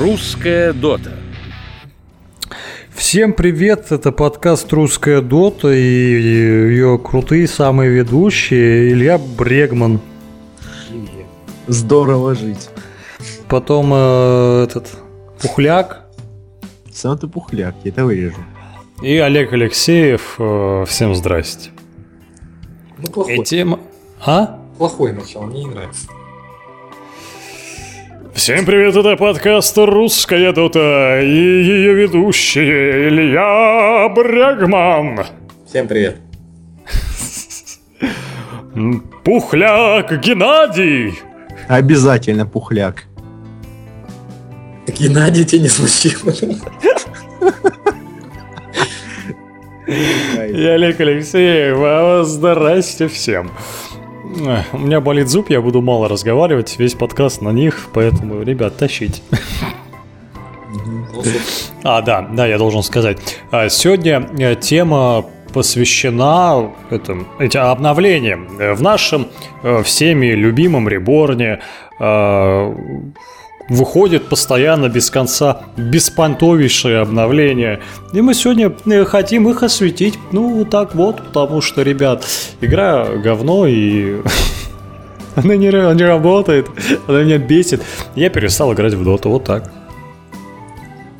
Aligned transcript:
Русская 0.00 0.72
дота. 0.72 1.12
Всем 2.88 3.34
привет, 3.34 3.92
это 3.92 4.12
подкаст 4.12 4.72
«Русская 4.72 5.20
дота» 5.20 5.68
и 5.74 5.78
ее 5.78 6.98
крутые 6.98 7.46
самые 7.46 7.90
ведущие 7.90 8.92
Илья 8.92 9.18
Брегман. 9.18 10.00
Здорово 11.66 12.34
жить. 12.34 12.70
Потом 13.46 13.90
э, 13.92 14.64
этот 14.64 14.88
Пухляк. 15.42 16.06
Сам 16.90 17.18
ты 17.18 17.28
пухляк, 17.28 17.74
я 17.84 17.90
это 17.90 18.06
вырежу. 18.06 18.40
И 19.02 19.18
Олег 19.18 19.52
Алексеев. 19.52 20.36
Э, 20.38 20.86
всем 20.88 21.14
здрасте. 21.14 21.72
Ну, 22.96 23.06
плохой. 23.08 23.36
И 23.36 23.44
тема... 23.44 23.80
А? 24.24 24.60
Плохое 24.78 25.12
начало, 25.12 25.44
мне 25.44 25.64
не 25.64 25.70
нравится. 25.70 26.06
Всем 28.40 28.64
привет, 28.64 28.96
это 28.96 29.16
подкаст 29.18 29.76
«Русская 29.76 30.54
дота» 30.54 31.20
и 31.20 31.28
ее 31.28 31.92
ведущий 31.92 32.62
Илья 33.08 34.08
Брягман. 34.08 35.26
Всем 35.68 35.86
привет. 35.86 36.16
Пухляк 39.24 40.18
Геннадий. 40.22 41.18
Обязательно 41.68 42.46
пухляк. 42.46 43.04
Геннадий 44.86 45.44
тебя 45.44 45.60
не 45.60 45.68
смущил. 45.68 46.18
И 49.86 50.64
Олег 50.64 50.98
Алексеев, 50.98 51.76
а 51.78 52.24
здрасте 52.24 53.06
всем. 53.08 53.50
У 54.72 54.78
меня 54.78 55.00
болит 55.00 55.28
зуб, 55.28 55.50
я 55.50 55.60
буду 55.60 55.82
мало 55.82 56.08
разговаривать, 56.08 56.78
весь 56.78 56.94
подкаст 56.94 57.42
на 57.42 57.50
них, 57.50 57.88
поэтому, 57.92 58.42
ребят, 58.42 58.76
тащите. 58.76 59.22
А, 61.82 62.00
да, 62.02 62.22
да, 62.22 62.46
я 62.46 62.58
должен 62.58 62.82
сказать. 62.82 63.18
А, 63.50 63.68
сегодня 63.68 64.28
э, 64.38 64.54
тема 64.54 65.24
посвящена 65.52 66.70
этим, 66.90 67.26
этим 67.38 67.60
обновлениям 67.60 68.46
в 68.56 68.80
нашем 68.82 69.28
э, 69.62 69.82
всеми 69.82 70.26
любимом 70.26 70.88
реборне. 70.88 71.60
Э, 73.70 73.74
выходит 73.74 74.28
постоянно 74.28 74.88
без 74.88 75.10
конца 75.10 75.62
беспонтовейшие 75.76 76.98
обновления. 76.98 77.80
И 78.12 78.20
мы 78.20 78.34
сегодня 78.34 78.74
хотим 79.04 79.48
их 79.48 79.62
осветить. 79.62 80.18
Ну, 80.32 80.58
вот 80.58 80.70
так 80.70 80.94
вот, 80.94 81.22
потому 81.22 81.60
что, 81.60 81.82
ребят, 81.82 82.26
игра 82.60 83.06
говно 83.06 83.66
и... 83.66 84.20
Она 85.36 85.54
не, 85.54 85.68
не 85.68 86.04
работает, 86.04 86.66
она 87.06 87.22
меня 87.22 87.38
бесит. 87.38 87.80
Я 88.16 88.30
перестал 88.30 88.74
играть 88.74 88.94
в 88.94 89.04
доту, 89.04 89.30
вот 89.30 89.44
так. 89.44 89.72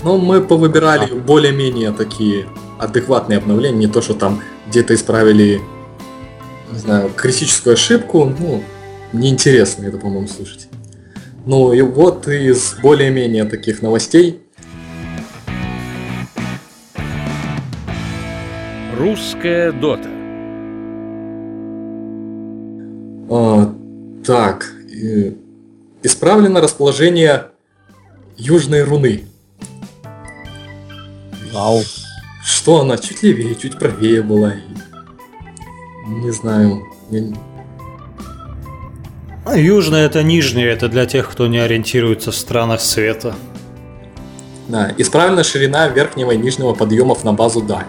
Ну, 0.02 0.18
мы 0.18 0.40
повыбирали 0.40 1.08
а. 1.12 1.14
более-менее 1.14 1.92
такие 1.92 2.46
адекватные 2.80 3.38
обновления, 3.38 3.78
не 3.78 3.86
то, 3.86 4.02
что 4.02 4.14
там 4.14 4.40
где-то 4.68 4.96
исправили, 4.96 5.60
не 6.72 6.78
знаю, 6.78 7.10
критическую 7.14 7.74
ошибку, 7.74 8.34
ну, 8.36 8.64
неинтересно 9.12 9.86
это, 9.86 9.96
по-моему, 9.98 10.26
слушать. 10.26 10.69
Ну 11.46 11.72
и 11.72 11.80
вот 11.82 12.28
из 12.28 12.74
более-менее 12.82 13.44
таких 13.44 13.82
новостей. 13.82 14.40
Русская 18.96 19.72
дота. 19.72 20.08
А, 23.30 23.74
так, 24.24 24.72
исправлено 26.02 26.60
расположение 26.60 27.46
южной 28.36 28.82
руны. 28.82 29.24
Вау. 31.52 31.80
Что 32.44 32.80
она 32.80 32.96
чуть 32.98 33.22
левее, 33.22 33.54
чуть 33.54 33.78
правее 33.78 34.22
была. 34.22 34.54
Не 36.06 36.30
знаю. 36.30 36.82
Я... 37.10 37.22
А 39.50 39.56
южная 39.56 40.06
это 40.06 40.22
нижняя, 40.22 40.72
это 40.72 40.88
для 40.88 41.06
тех, 41.06 41.28
кто 41.28 41.48
не 41.48 41.58
ориентируется 41.58 42.30
в 42.30 42.36
странах 42.36 42.80
света. 42.80 43.34
Да, 44.68 44.92
исправлена 44.96 45.42
ширина 45.42 45.88
верхнего 45.88 46.30
и 46.30 46.36
нижнего 46.36 46.72
подъемов 46.72 47.24
на 47.24 47.32
базу 47.32 47.60
Даль. 47.60 47.86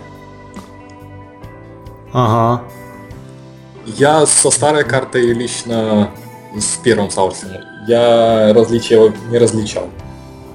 Ага. 2.13 2.63
Я 3.85 4.25
со 4.25 4.49
старой 4.49 4.83
картой 4.83 5.33
лично 5.33 6.09
с 6.57 6.77
первым 6.77 7.11
Саурсом, 7.11 7.49
я 7.87 8.53
различия 8.55 9.13
не 9.29 9.37
различал. 9.37 9.87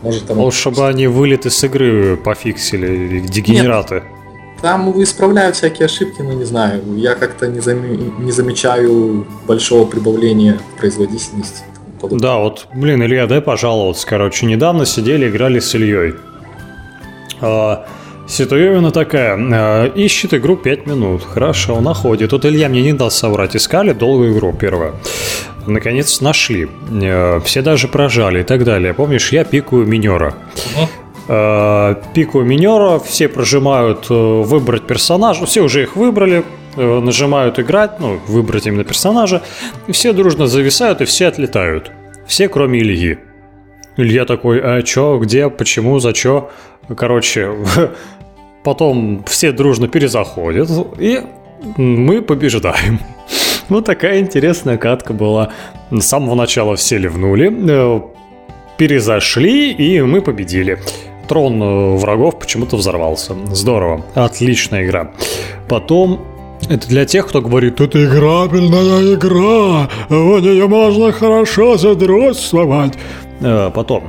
Может, 0.03 0.27
там... 0.27 0.41
Лучше 0.41 0.73
бы 0.73 0.89
они 0.89 1.07
вылеты 1.07 1.51
с 1.51 1.63
игры 1.63 2.17
пофиксили, 2.17 3.21
дегенераты. 3.21 3.95
Нет. 3.95 4.05
Там 4.63 5.03
исправляют 5.03 5.57
всякие 5.57 5.87
ошибки, 5.87 6.23
но 6.23 6.33
не 6.33 6.45
знаю. 6.45 6.83
Я 6.97 7.15
как-то 7.15 7.47
не, 7.47 7.61
зам... 7.61 8.25
не 8.25 8.33
замечаю 8.33 9.27
большого 9.47 9.87
прибавления 9.87 10.59
в 10.75 10.79
производительности. 10.79 11.63
Да, 12.11 12.37
вот, 12.39 12.69
блин, 12.75 13.03
Илья, 13.03 13.27
дай 13.27 13.41
пожаловаться. 13.41 14.07
Короче, 14.07 14.47
недавно 14.47 14.87
сидели, 14.87 15.29
играли 15.29 15.61
с 15.61 15.75
Ильей. 15.75 16.15
А, 17.41 17.87
Ситуевина 18.29 18.91
такая, 18.91 19.37
а, 19.37 19.87
ищет 19.87 20.35
игру 20.35 20.57
5 20.57 20.87
минут. 20.87 21.23
Хорошо, 21.25 21.81
находит. 21.81 22.31
Тут 22.31 22.45
Илья 22.45 22.69
мне 22.69 22.83
не 22.83 22.93
дал 22.93 23.11
соврать. 23.11 23.57
Искали 23.57 23.93
долгую 23.93 24.33
игру 24.33 24.53
первую 24.53 24.95
наконец 25.67 26.21
нашли. 26.21 26.69
Э, 26.91 27.41
все 27.45 27.63
даже 27.63 27.89
прожали 27.89 28.41
и 28.41 28.45
так 28.45 28.65
далее. 28.65 28.95
Помнишь, 28.95 29.33
я 29.33 29.45
пикаю 29.45 29.87
минера. 29.87 30.35
Угу. 30.77 30.89
Пикаю 31.27 32.45
минера, 32.45 32.99
все 32.99 33.29
прожимают 33.29 34.07
э, 34.11 34.15
выбрать 34.15 34.87
персонажа, 34.87 35.45
все 35.45 35.63
уже 35.63 35.83
их 35.83 35.97
выбрали, 35.97 36.45
нажимают 36.77 37.59
играть, 37.59 37.99
ну, 37.99 38.21
выбрать 38.29 38.67
именно 38.67 38.85
персонажа, 38.85 39.43
и 39.89 39.93
все 39.93 40.13
дружно 40.13 40.47
зависают 40.47 41.01
и 41.01 41.05
все 41.05 41.27
отлетают. 41.27 41.91
Все, 42.27 42.49
кроме 42.49 42.81
Ильи. 42.81 43.19
Илья 43.97 44.25
такой, 44.25 44.61
а 44.61 44.83
чё, 44.83 45.19
где, 45.19 45.49
почему, 45.49 45.99
за 46.01 46.13
чё? 46.13 46.51
Короче, 46.97 47.51
потом 48.65 49.25
все 49.27 49.53
дружно 49.53 49.89
перезаходят, 49.89 50.69
и 50.99 51.23
мы 51.77 52.23
побеждаем. 52.23 53.01
Вот 53.69 53.85
такая 53.85 54.21
интересная 54.21 54.77
катка 54.79 55.13
была. 55.13 55.51
С 55.91 56.05
самого 56.05 56.37
начала 56.37 56.77
все 56.77 56.99
ливнули, 56.99 57.53
э, 57.69 58.01
перезашли, 58.77 59.73
и 59.73 60.01
мы 60.03 60.23
победили. 60.23 60.79
Трон 61.29 61.63
э, 61.63 61.97
врагов 61.97 62.39
почему-то 62.39 62.77
взорвался. 62.77 63.35
Здорово. 63.51 64.05
Отличная 64.15 64.85
игра. 64.85 65.13
Потом 65.69 66.21
это 66.69 66.89
для 66.89 67.05
тех, 67.05 67.29
кто 67.29 67.41
говорит, 67.41 67.81
это 67.81 68.05
играбельная 68.05 69.15
игра, 69.15 69.89
в 70.09 70.41
нее 70.41 70.67
можно 70.67 71.13
хорошо 71.13 71.77
задротствовать. 71.77 72.95
Э, 73.41 73.71
потом, 73.75 74.05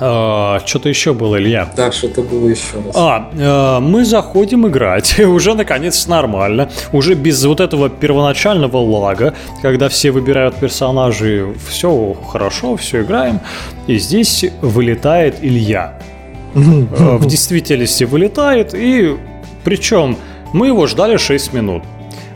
а, 0.00 0.60
что-то 0.64 0.88
еще 0.88 1.12
было, 1.12 1.36
Илья. 1.36 1.70
Да, 1.76 1.92
что-то 1.92 2.22
было 2.22 2.48
еще 2.48 2.76
раз. 2.84 2.96
А, 2.96 3.30
а, 3.38 3.80
мы 3.80 4.04
заходим 4.06 4.66
играть, 4.66 5.18
уже 5.20 5.54
наконец 5.54 6.06
нормально, 6.06 6.70
уже 6.92 7.14
без 7.14 7.44
вот 7.44 7.60
этого 7.60 7.90
первоначального 7.90 8.78
лага, 8.78 9.34
когда 9.60 9.90
все 9.90 10.10
выбирают 10.10 10.56
персонажей, 10.56 11.54
все 11.68 12.16
хорошо, 12.28 12.76
все 12.76 13.02
играем, 13.02 13.40
и 13.86 13.98
здесь 13.98 14.46
вылетает 14.62 15.36
Илья. 15.42 15.98
А, 16.54 16.58
в 17.18 17.26
действительности 17.26 18.04
вылетает, 18.04 18.74
и 18.74 19.16
причем 19.64 20.16
мы 20.54 20.68
его 20.68 20.86
ждали 20.86 21.18
6 21.18 21.52
минут. 21.52 21.82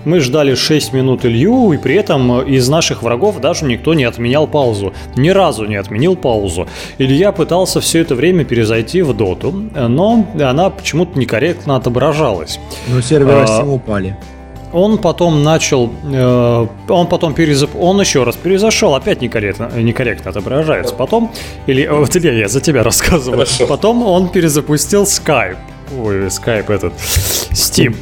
Мы 0.05 0.21
ждали 0.21 0.55
6 0.55 0.93
минут 0.93 1.25
Илью, 1.25 1.73
и 1.73 1.79
при 1.79 1.95
этом 1.95 2.43
из 2.43 2.69
наших 2.69 3.03
врагов 3.03 3.41
даже 3.41 3.65
никто 3.65 3.95
не 3.95 4.05
отменял 4.05 4.47
паузу. 4.47 4.93
Ни 5.17 5.31
разу 5.31 5.65
не 5.65 5.77
отменил 5.77 6.17
паузу. 6.17 6.67
Илья 6.99 7.33
пытался 7.33 7.81
все 7.81 8.01
это 8.01 8.15
время 8.15 8.45
перезайти 8.45 9.03
в 9.03 9.15
доту, 9.15 9.53
но 9.75 10.27
она 10.41 10.71
почему-то 10.71 11.19
некорректно 11.19 11.77
отображалась. 11.77 12.59
Но 12.89 13.01
серверы 13.01 13.41
а, 13.41 13.45
Steam 13.45 13.75
упали. 13.75 14.17
Он 14.73 14.99
потом 14.99 15.45
начал, 15.45 15.93
э, 16.13 16.67
он 16.89 17.07
потом 17.07 17.33
перезап... 17.33 17.71
он 17.77 18.01
еще 18.01 18.25
раз 18.25 18.35
перезашел, 18.35 18.97
опять 18.97 19.23
некорректно, 19.23 19.71
некорректно 19.77 20.31
отображается. 20.31 20.95
Потом, 20.95 21.31
или, 21.67 21.87
вот 21.87 22.17
Илья, 22.17 22.33
я 22.33 22.49
за 22.49 22.61
тебя 22.61 22.83
рассказываю. 22.83 23.47
Хорошо. 23.47 23.67
Потом 23.67 24.03
он 24.03 24.29
перезапустил 24.29 25.05
Skype. 25.05 25.57
Ой, 25.97 26.27
Skype 26.27 26.73
этот, 26.73 26.93
Steam. 27.53 27.95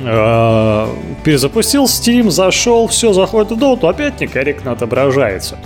Э, 0.00 0.86
перезапустил 1.24 1.84
Steam, 1.84 2.30
зашел, 2.30 2.86
все, 2.86 3.12
заходит 3.12 3.52
в 3.52 3.58
Dota, 3.58 3.88
опять 3.88 4.20
некорректно 4.20 4.72
отображается. 4.72 5.58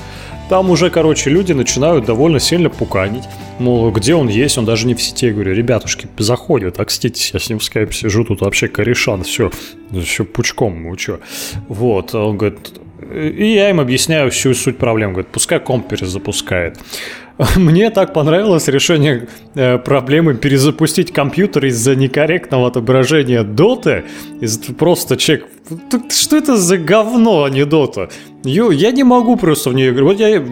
Там 0.49 0.71
уже, 0.71 0.91
короче, 0.91 1.31
люди 1.31 1.53
начинают 1.53 2.05
довольно 2.05 2.39
сильно 2.39 2.69
пуканить. 2.69 3.25
Мол, 3.59 3.91
где 3.91 4.15
он 4.15 4.29
есть, 4.29 4.59
он 4.59 4.65
даже 4.65 4.87
не 4.87 4.95
в 4.95 5.03
сети. 5.03 5.27
Я 5.27 5.33
говорю, 5.33 5.55
ребятушки, 5.55 6.09
заходят, 6.19 6.79
окститесь, 6.79 7.31
я 7.33 7.41
с 7.41 7.49
ним 7.49 7.59
в 7.59 7.65
скайпе 7.65 7.93
сижу, 7.93 8.25
тут 8.25 8.41
вообще 8.41 8.69
корешан, 8.69 9.23
все, 9.23 9.51
все 10.05 10.25
пучком, 10.25 10.83
ну 10.83 10.99
что. 10.99 11.21
Вот, 11.69 12.15
он 12.15 12.37
говорит, 12.37 12.59
И 13.13 13.55
я 13.55 13.71
им 13.71 13.81
объясняю 13.81 14.31
всю 14.31 14.55
суть 14.55 14.79
проблем. 14.79 15.13
Говорит, 15.13 15.31
пускай 15.33 15.59
комп 15.61 15.89
перезапускает. 15.89 16.79
Мне 17.57 17.91
так 17.91 18.13
понравилось 18.13 18.69
решение 18.69 19.29
э, 19.55 19.79
проблемы 19.79 20.35
перезапустить 20.35 21.13
компьютер 21.13 21.67
из-за 21.67 21.97
некорректного 21.97 22.69
отображения 22.69 23.43
доты. 23.43 24.05
Из 24.41 24.59
просто 24.59 25.17
чек. 25.17 25.47
Что 26.11 26.37
это 26.37 26.57
за 26.57 26.79
говно, 26.79 27.45
а 27.45 27.51
не 27.51 27.65
дота? 27.65 28.09
Я 28.45 28.91
не 28.91 29.05
могу 29.05 29.37
просто 29.37 29.71
в 29.71 29.75
нее 29.75 29.91
играть. 29.91 30.05
Вот 30.05 30.21
я 30.21 30.43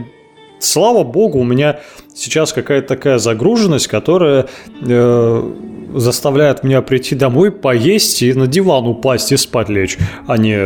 слава 0.61 1.05
богу, 1.05 1.39
у 1.41 1.45
меня 1.45 1.81
сейчас 2.15 2.53
какая-то 2.53 2.89
такая 2.89 3.19
загруженность, 3.19 3.89
которая 3.89 4.47
э, 4.83 5.53
заставляет 5.95 6.63
меня 6.63 6.83
прийти 6.83 7.15
домой, 7.15 7.51
поесть 7.51 8.23
и 8.23 8.33
на 8.33 8.47
диван 8.47 8.87
упасть 8.87 9.33
и 9.33 9.37
спать 9.37 9.69
лечь, 9.69 9.99
а 10.27 10.37
не 10.37 10.57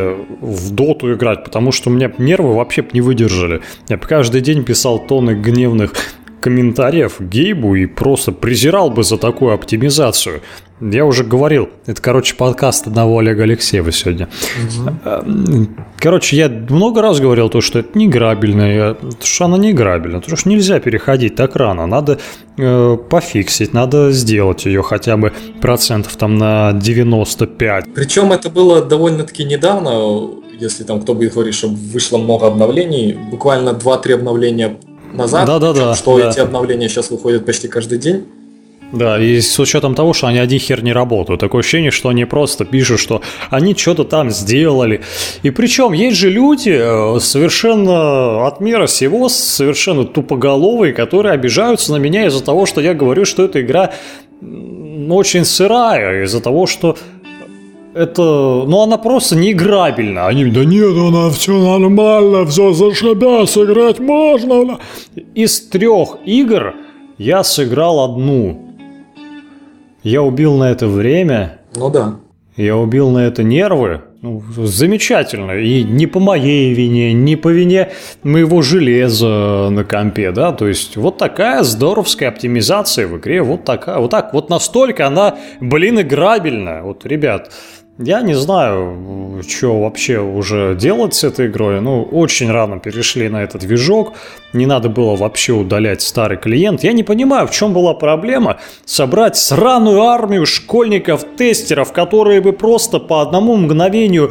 в 0.40 0.70
доту 0.70 1.14
играть, 1.14 1.44
потому 1.44 1.72
что 1.72 1.90
у 1.90 1.92
меня 1.92 2.12
нервы 2.18 2.54
вообще 2.54 2.84
не 2.92 3.00
выдержали. 3.00 3.62
Я 3.88 3.96
каждый 3.98 4.40
день 4.40 4.64
писал 4.64 4.98
тонны 4.98 5.34
гневных 5.34 5.92
комментариев 6.40 7.20
Гейбу 7.20 7.74
и 7.74 7.86
просто 7.86 8.30
презирал 8.30 8.90
бы 8.90 9.02
за 9.02 9.16
такую 9.16 9.54
оптимизацию. 9.54 10.42
Я 10.92 11.06
уже 11.06 11.24
говорил, 11.24 11.70
это, 11.86 12.02
короче, 12.02 12.34
подкаст 12.34 12.86
одного 12.86 13.18
Олега 13.18 13.44
Алексеева 13.44 13.90
сегодня. 13.90 14.28
Угу. 15.06 15.68
Короче, 15.98 16.36
я 16.36 16.48
много 16.48 17.00
раз 17.00 17.20
говорил 17.20 17.48
то, 17.48 17.62
что 17.62 17.78
это 17.78 17.96
не 17.96 18.06
грабельно, 18.06 18.94
что 19.22 19.46
она 19.46 19.56
не 19.56 19.72
грабельна, 19.72 20.20
потому 20.20 20.36
что 20.36 20.50
нельзя 20.50 20.80
переходить 20.80 21.36
так 21.36 21.56
рано, 21.56 21.86
надо 21.86 22.18
э, 22.58 22.98
пофиксить, 23.08 23.72
надо 23.72 24.12
сделать 24.12 24.66
ее 24.66 24.82
хотя 24.82 25.16
бы 25.16 25.32
процентов 25.62 26.16
там 26.16 26.36
на 26.36 26.72
95. 26.74 27.94
Причем 27.94 28.32
это 28.32 28.50
было 28.50 28.84
довольно-таки 28.84 29.44
недавно, 29.44 30.28
если 30.58 30.84
там 30.84 31.00
кто 31.00 31.14
будет 31.14 31.32
говорить, 31.32 31.54
что 31.54 31.68
вышло 31.68 32.18
много 32.18 32.46
обновлений, 32.46 33.16
буквально 33.30 33.70
2-3 33.70 34.14
обновления 34.14 34.76
назад, 35.14 35.46
да, 35.46 35.58
да, 35.58 35.72
да, 35.72 35.94
что 35.94 36.18
да. 36.18 36.28
эти 36.28 36.40
обновления 36.40 36.88
сейчас 36.88 37.10
выходят 37.10 37.46
почти 37.46 37.68
каждый 37.68 37.98
день. 37.98 38.26
Да, 38.92 39.20
и 39.20 39.40
с 39.40 39.58
учетом 39.58 39.94
того, 39.94 40.12
что 40.12 40.28
они 40.28 40.38
один 40.38 40.60
хер 40.60 40.82
не 40.84 40.92
работают. 40.92 41.40
Такое 41.40 41.60
ощущение, 41.60 41.90
что 41.90 42.10
они 42.10 42.24
просто 42.24 42.64
пишут, 42.64 43.00
что 43.00 43.22
они 43.50 43.74
что-то 43.74 44.04
там 44.04 44.30
сделали. 44.30 45.02
И 45.42 45.50
причем 45.50 45.92
есть 45.92 46.16
же 46.16 46.30
люди 46.30 46.70
э, 46.70 47.18
совершенно 47.20 48.46
от 48.46 48.60
мира 48.60 48.86
всего, 48.86 49.28
совершенно 49.28 50.04
тупоголовые, 50.04 50.92
которые 50.92 51.32
обижаются 51.32 51.92
на 51.92 51.96
меня 51.96 52.26
из-за 52.26 52.44
того, 52.44 52.66
что 52.66 52.80
я 52.80 52.94
говорю, 52.94 53.24
что 53.24 53.44
эта 53.44 53.62
игра 53.62 53.92
очень 55.10 55.44
сырая, 55.44 56.24
из-за 56.24 56.40
того, 56.40 56.66
что 56.66 56.96
это, 57.94 58.22
ну 58.22 58.82
она 58.82 58.98
просто 58.98 59.36
не 59.36 59.52
играбельна. 59.52 60.26
Они, 60.26 60.44
да 60.46 60.64
нет, 60.64 60.96
она 60.96 61.30
все 61.30 61.52
нормально, 61.52 62.44
все 62.46 62.72
зашибя, 62.72 63.46
сыграть 63.46 63.98
можно. 63.98 64.78
Из 65.34 65.60
трех 65.60 66.18
игр 66.24 66.74
я 67.18 67.44
сыграл 67.44 68.04
одну. 68.04 68.63
Я 70.04 70.22
убил 70.22 70.56
на 70.56 70.70
это 70.70 70.86
время. 70.86 71.60
Ну 71.74 71.88
да. 71.88 72.16
Я 72.56 72.76
убил 72.76 73.10
на 73.10 73.26
это 73.26 73.42
нервы. 73.42 74.02
Ну, 74.20 74.42
замечательно. 74.56 75.52
И 75.52 75.82
не 75.82 76.06
по 76.06 76.20
моей 76.20 76.72
вине, 76.72 77.12
не 77.12 77.36
по 77.36 77.48
вине 77.48 77.90
моего 78.22 78.62
железа 78.62 79.68
на 79.70 79.82
компе, 79.84 80.30
да. 80.30 80.52
То 80.52 80.68
есть 80.68 80.96
вот 80.96 81.18
такая 81.18 81.62
здоровская 81.62 82.28
оптимизация 82.28 83.06
в 83.06 83.16
игре. 83.16 83.42
Вот 83.42 83.64
такая. 83.64 83.98
Вот 83.98 84.10
так. 84.10 84.32
Вот 84.34 84.50
настолько 84.50 85.06
она, 85.06 85.36
блин, 85.60 86.00
играбельна. 86.00 86.82
Вот, 86.82 87.04
ребят, 87.06 87.50
я 87.98 88.22
не 88.22 88.34
знаю, 88.34 89.40
что 89.48 89.80
вообще 89.80 90.18
уже 90.18 90.74
делать 90.74 91.14
с 91.14 91.22
этой 91.22 91.46
игрой. 91.46 91.80
Ну, 91.80 92.02
очень 92.02 92.50
рано 92.50 92.80
перешли 92.80 93.28
на 93.28 93.44
этот 93.44 93.60
движок. 93.60 94.14
Не 94.52 94.66
надо 94.66 94.88
было 94.88 95.14
вообще 95.14 95.52
удалять 95.52 96.02
старый 96.02 96.36
клиент. 96.36 96.82
Я 96.82 96.92
не 96.92 97.04
понимаю, 97.04 97.46
в 97.46 97.52
чем 97.52 97.72
была 97.72 97.94
проблема 97.94 98.58
собрать 98.84 99.36
сраную 99.36 100.02
армию 100.02 100.44
школьников-тестеров, 100.44 101.92
которые 101.92 102.40
бы 102.40 102.52
просто 102.52 102.98
по 102.98 103.22
одному 103.22 103.56
мгновению 103.56 104.28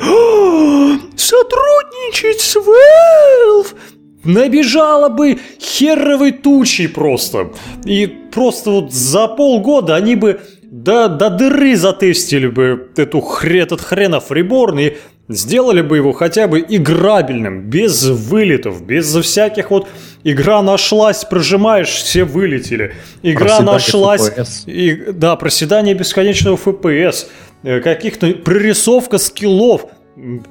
сотрудничать 1.15 2.41
с 2.41 2.57
Valve 2.57 3.77
набежала 4.25 5.09
бы 5.09 5.39
херовой 5.59 6.31
тучей 6.31 6.89
просто. 6.89 7.51
И 7.85 8.07
просто 8.07 8.71
вот 8.71 8.93
за 8.93 9.27
полгода 9.27 9.95
они 9.95 10.15
бы 10.15 10.41
до, 10.73 11.07
до 11.07 11.29
дыры 11.29 11.75
затестили 11.75 12.47
бы 12.47 12.89
эту 12.97 13.21
хре, 13.21 13.59
этот 13.59 13.79
хренов 13.79 14.31
реборн 14.31 14.79
и 14.79 14.93
сделали 15.29 15.83
бы 15.83 15.97
его 15.97 16.13
хотя 16.13 16.47
бы 16.47 16.65
играбельным, 16.67 17.69
без 17.69 18.03
вылетов, 18.05 18.83
без 18.83 19.15
всяких 19.15 19.69
вот 19.69 19.87
игра 20.23 20.63
нашлась, 20.63 21.25
прожимаешь, 21.25 21.89
все 21.89 22.23
вылетели. 22.23 22.95
Игра 23.21 23.59
проседание 23.59 23.73
нашлась, 23.73 24.63
и, 24.65 24.95
да, 25.13 25.35
проседание 25.35 25.93
бесконечного 25.93 26.57
FPS, 26.57 27.27
э, 27.61 27.79
каких-то 27.79 28.31
прорисовка 28.31 29.19
скиллов. 29.19 29.85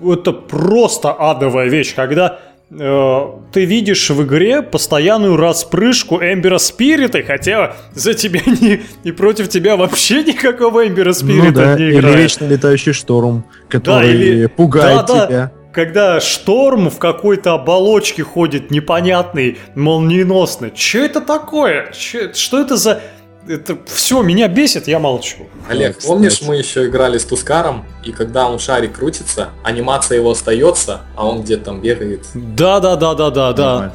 Это 0.04 0.32
просто 0.32 1.10
адовая 1.12 1.68
вещь, 1.68 1.94
когда 1.96 2.38
ты 2.74 3.64
видишь 3.66 4.08
в 4.08 4.22
игре 4.24 4.62
постоянную 4.62 5.36
распрыжку 5.36 6.20
Эмбера 6.20 6.58
Спирита, 6.58 7.22
хотя 7.22 7.76
за 7.92 8.14
тебя 8.14 8.40
не, 8.46 8.80
и 9.04 9.12
против 9.12 9.48
тебя 9.48 9.76
вообще 9.76 10.22
никакого 10.22 10.86
Эмбера 10.86 11.12
Спирита 11.12 11.46
ну, 11.46 11.52
да, 11.52 11.78
не 11.78 11.90
играет. 11.90 12.14
Или 12.16 12.22
вечно 12.22 12.44
летающий 12.46 12.92
шторм, 12.92 13.44
который 13.68 14.08
да, 14.08 14.14
или... 14.14 14.46
пугает 14.46 15.06
да, 15.06 15.26
тебя. 15.26 15.28
Да 15.28 15.52
когда 15.72 16.20
шторм 16.20 16.90
в 16.90 16.98
какой-то 16.98 17.54
оболочке 17.54 18.22
ходит 18.22 18.70
непонятный, 18.70 19.56
молниеносный. 19.74 20.70
Что 20.74 20.98
это 20.98 21.22
такое? 21.22 21.90
Чё, 21.92 22.32
что 22.34 22.60
это 22.60 22.76
за 22.76 23.00
это 23.48 23.78
все 23.86 24.22
меня 24.22 24.48
бесит, 24.48 24.88
я 24.88 24.98
молчу. 24.98 25.48
Олег, 25.68 25.96
да, 26.00 26.06
помнишь, 26.06 26.42
мы 26.42 26.56
еще 26.56 26.86
играли 26.86 27.18
с 27.18 27.24
Тускаром, 27.24 27.84
и 28.04 28.12
когда 28.12 28.48
он 28.48 28.58
шарик 28.58 28.98
крутится, 28.98 29.50
анимация 29.62 30.18
его 30.18 30.30
остается, 30.30 31.02
а 31.16 31.26
он 31.26 31.42
где-то 31.42 31.64
там 31.66 31.80
бегает. 31.80 32.26
Да, 32.34 32.80
да, 32.80 32.96
да, 32.96 33.14
да, 33.14 33.30
да, 33.30 33.52
да. 33.52 33.92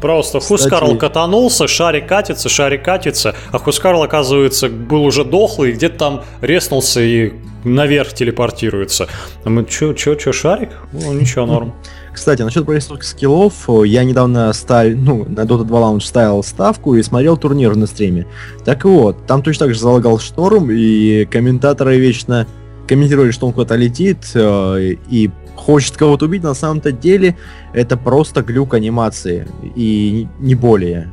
Просто 0.00 0.38
Кстати... 0.38 0.62
Хускарл 0.62 0.96
катанулся, 0.96 1.66
шарик 1.66 2.06
катится, 2.06 2.48
шарик 2.48 2.84
катится, 2.84 3.34
а 3.50 3.58
Хускарл, 3.58 4.02
оказывается, 4.02 4.68
был 4.68 5.04
уже 5.04 5.24
дохлый, 5.24 5.72
где-то 5.72 5.98
там 5.98 6.24
резнулся 6.40 7.00
и 7.00 7.32
наверх 7.64 8.12
телепортируется. 8.12 9.08
А 9.44 9.50
мы, 9.50 9.64
чё, 9.64 9.94
чё, 9.94 10.14
чё, 10.14 10.32
шарик? 10.32 10.70
Ну, 10.92 11.12
ничего, 11.14 11.46
норм. 11.46 11.74
Кстати, 12.18 12.42
насчет 12.42 12.66
прорисовки 12.66 13.04
скиллов, 13.04 13.68
я 13.84 14.02
недавно 14.02 14.52
ставил, 14.52 14.98
ну, 14.98 15.24
на 15.24 15.42
Dota 15.42 15.62
2 15.62 15.80
Lounge 15.80 16.00
ставил 16.00 16.42
ставку 16.42 16.96
и 16.96 17.02
смотрел 17.04 17.36
турнир 17.36 17.76
на 17.76 17.86
стриме. 17.86 18.26
Так 18.64 18.84
вот, 18.84 19.24
там 19.28 19.40
точно 19.40 19.66
так 19.66 19.74
же 19.74 19.80
залагал 19.80 20.18
шторм, 20.18 20.68
и 20.68 21.26
комментаторы 21.26 21.96
вечно 21.96 22.48
комментировали, 22.88 23.30
что 23.30 23.46
он 23.46 23.52
куда-то 23.52 23.76
летит 23.76 24.32
э, 24.34 24.96
и 25.08 25.30
хочет 25.54 25.96
кого-то 25.96 26.24
убить, 26.24 26.42
на 26.42 26.54
самом-то 26.54 26.90
деле 26.90 27.36
это 27.72 27.96
просто 27.96 28.42
глюк 28.42 28.74
анимации, 28.74 29.46
и 29.76 30.26
не 30.40 30.56
более. 30.56 31.10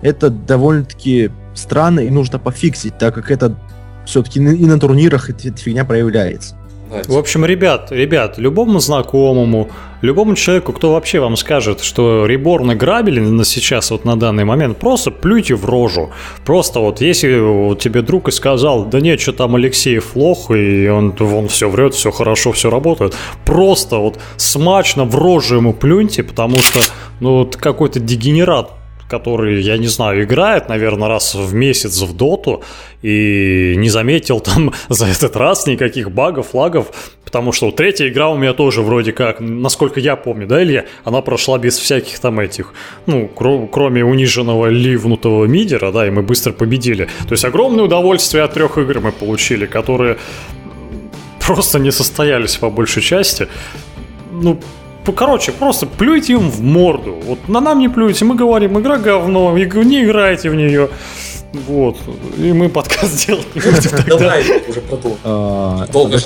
Это 0.00 0.30
довольно-таки 0.30 1.30
странно 1.54 2.00
и 2.00 2.08
нужно 2.08 2.38
пофиксить, 2.38 2.96
так 2.96 3.14
как 3.14 3.30
это 3.30 3.58
все-таки 4.06 4.40
и 4.40 4.66
на 4.66 4.80
турнирах 4.80 5.28
эта 5.28 5.54
фигня 5.54 5.84
проявляется. 5.84 6.56
В 6.90 7.16
общем, 7.16 7.44
ребят, 7.44 7.92
ребят, 7.92 8.38
любому 8.38 8.80
знакомому, 8.80 9.70
любому 10.02 10.34
человеку, 10.34 10.72
кто 10.72 10.92
вообще 10.92 11.20
вам 11.20 11.36
скажет, 11.36 11.80
что 11.82 12.26
реборн 12.26 12.76
грабелен 12.76 13.36
на 13.36 13.44
сейчас, 13.44 13.90
вот 13.90 14.04
на 14.04 14.18
данный 14.18 14.44
момент, 14.44 14.78
просто 14.78 15.10
плюйте 15.10 15.54
в 15.54 15.64
рожу. 15.64 16.10
Просто 16.44 16.80
вот 16.80 17.00
если 17.00 17.74
тебе 17.76 18.02
друг 18.02 18.28
и 18.28 18.32
сказал, 18.32 18.86
да 18.86 19.00
нет, 19.00 19.20
что 19.20 19.32
там 19.32 19.54
Алексеев 19.54 20.16
лох, 20.16 20.50
и 20.50 20.88
он, 20.88 21.14
он 21.20 21.48
все 21.48 21.70
врет, 21.70 21.94
все 21.94 22.10
хорошо, 22.10 22.52
все 22.52 22.70
работает, 22.70 23.14
просто 23.44 23.98
вот 23.98 24.18
смачно 24.36 25.04
в 25.04 25.14
рожу 25.14 25.56
ему 25.56 25.72
плюньте, 25.72 26.24
потому 26.24 26.58
что, 26.58 26.80
ну, 27.20 27.38
вот 27.38 27.56
какой-то 27.56 28.00
дегенерат 28.00 28.79
который, 29.10 29.60
я 29.60 29.76
не 29.76 29.88
знаю, 29.88 30.22
играет, 30.22 30.68
наверное, 30.68 31.08
раз 31.08 31.34
в 31.34 31.52
месяц 31.52 32.00
в 32.00 32.16
доту 32.16 32.62
и 33.02 33.74
не 33.76 33.90
заметил 33.90 34.40
там 34.40 34.72
за 34.88 35.06
этот 35.06 35.36
раз 35.36 35.66
никаких 35.66 36.10
багов, 36.10 36.54
лагов, 36.54 36.86
потому 37.24 37.52
что 37.52 37.70
третья 37.72 38.08
игра 38.08 38.28
у 38.30 38.36
меня 38.36 38.52
тоже 38.52 38.82
вроде 38.82 39.12
как, 39.12 39.40
насколько 39.40 40.00
я 40.00 40.16
помню, 40.16 40.46
да, 40.46 40.62
Илья, 40.62 40.84
она 41.04 41.20
прошла 41.20 41.58
без 41.58 41.76
всяких 41.78 42.18
там 42.20 42.38
этих, 42.40 42.72
ну, 43.06 43.28
кр- 43.28 43.68
кроме 43.70 44.04
униженного 44.04 44.68
ливнутого 44.68 45.46
мидера, 45.46 45.92
да, 45.92 46.06
и 46.06 46.10
мы 46.10 46.22
быстро 46.22 46.52
победили. 46.52 47.08
То 47.28 47.32
есть 47.32 47.44
огромное 47.44 47.84
удовольствие 47.84 48.44
от 48.44 48.54
трех 48.54 48.78
игр 48.78 49.00
мы 49.00 49.12
получили, 49.12 49.66
которые 49.66 50.16
просто 51.46 51.78
не 51.78 51.90
состоялись 51.92 52.56
по 52.56 52.70
большей 52.70 53.02
части. 53.02 53.48
Ну, 54.32 54.60
короче, 55.06 55.52
просто 55.52 55.86
плюйте 55.86 56.34
им 56.34 56.50
в 56.50 56.60
морду. 56.62 57.16
Вот 57.24 57.48
на 57.48 57.60
нам 57.60 57.78
не 57.78 57.88
плюйте, 57.88 58.24
мы 58.24 58.34
говорим, 58.34 58.78
игра 58.78 58.96
говно, 58.98 59.56
не 59.56 60.04
играйте 60.04 60.50
в 60.50 60.54
нее. 60.54 60.88
Вот. 61.52 61.96
И 62.38 62.52
мы 62.52 62.68
подкаст 62.68 63.26
делать 63.26 63.54
не 63.54 63.60
будем 63.60 63.82
тогда. 63.82 64.18
Давай, 64.18 64.42
уже 64.68 64.80
продолжим. 64.80 65.18
А, 65.24 65.86
Долго 65.92 66.18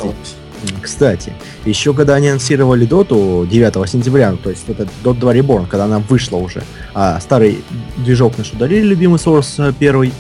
Кстати, 0.83 1.33
еще 1.65 1.95
когда 1.95 2.17
они 2.17 2.29
анонсировали 2.29 2.85
доту 2.85 3.47
9 3.51 3.89
сентября, 3.89 4.35
то 4.43 4.51
есть 4.51 4.65
это 4.69 4.87
Dota 5.03 5.21
2 5.21 5.35
Reborn, 5.37 5.67
когда 5.67 5.85
она 5.85 5.99
вышла 5.99 6.37
уже, 6.37 6.63
а 6.95 7.21
старый 7.21 7.65
движок 7.97 8.37
наш 8.39 8.53
удалили, 8.53 8.85
любимый 8.85 9.17
Source 9.17 9.75
1, 9.79 10.13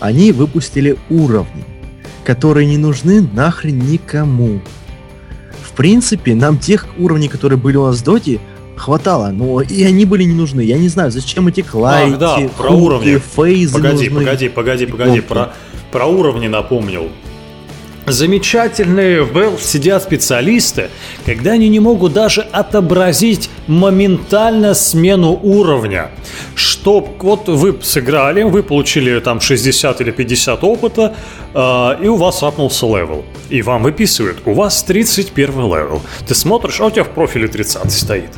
они 0.00 0.32
выпустили 0.32 0.98
уровни, 1.10 1.64
которые 2.24 2.66
не 2.66 2.78
нужны 2.78 3.20
нахрен 3.20 3.78
никому. 3.78 4.60
В 5.78 5.80
принципе, 5.80 6.34
нам 6.34 6.58
тех 6.58 6.88
уровней, 6.98 7.28
которые 7.28 7.56
были 7.56 7.76
у 7.76 7.86
нас 7.86 8.00
в 8.00 8.02
доте, 8.02 8.40
хватало, 8.74 9.28
но 9.28 9.60
и 9.60 9.84
они 9.84 10.06
были 10.06 10.24
не 10.24 10.34
нужны. 10.34 10.60
Я 10.62 10.76
не 10.76 10.88
знаю, 10.88 11.12
зачем 11.12 11.46
эти 11.46 11.60
клайки, 11.60 12.14
Ах, 12.14 12.18
да, 12.18 12.36
про 12.56 12.70
хуки, 12.70 12.82
уровни. 12.82 13.22
фейзы 13.36 13.74
Погоди, 13.74 14.08
нужны. 14.08 14.24
погоди, 14.24 14.48
погоди, 14.48 14.86
погоди. 14.86 15.20
Про, 15.20 15.52
про 15.92 16.06
уровни 16.06 16.48
напомнил. 16.48 17.10
Замечательные 18.10 19.22
в 19.22 19.36
Valve 19.36 19.60
сидят 19.60 20.02
специалисты, 20.02 20.88
когда 21.26 21.52
они 21.52 21.68
не 21.68 21.80
могут 21.80 22.12
даже 22.12 22.40
отобразить 22.40 23.50
моментально 23.66 24.74
смену 24.74 25.38
уровня. 25.42 26.10
Что 26.54 27.00
вот 27.18 27.48
вы 27.48 27.78
сыграли, 27.82 28.42
вы 28.42 28.62
получили 28.62 29.20
там 29.20 29.40
60 29.40 30.00
или 30.00 30.10
50 30.10 30.64
опыта, 30.64 31.14
э, 31.54 32.04
и 32.04 32.08
у 32.08 32.16
вас 32.16 32.42
up 32.42 32.53
нулся 32.53 32.86
level. 32.86 33.24
И 33.50 33.62
вам 33.62 33.82
выписывают, 33.82 34.38
у 34.46 34.54
вас 34.54 34.82
31 34.82 35.52
level. 35.52 36.02
Ты 36.26 36.34
смотришь, 36.34 36.80
а 36.80 36.86
у 36.86 36.90
тебя 36.90 37.04
в 37.04 37.10
профиле 37.10 37.48
30 37.48 37.92
стоит. 37.92 38.30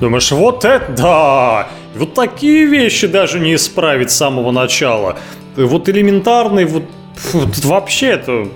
Думаешь, 0.00 0.30
вот 0.32 0.64
это 0.64 0.92
да! 0.92 1.68
Вот 1.96 2.14
такие 2.14 2.66
вещи 2.66 3.06
даже 3.06 3.40
не 3.40 3.54
исправить 3.54 4.10
с 4.10 4.16
самого 4.16 4.52
начала. 4.52 5.16
Вот 5.56 5.88
элементарный, 5.88 6.66
вот, 6.66 6.84
фу, 7.14 7.48
вообще 7.64 8.08
это 8.08 8.48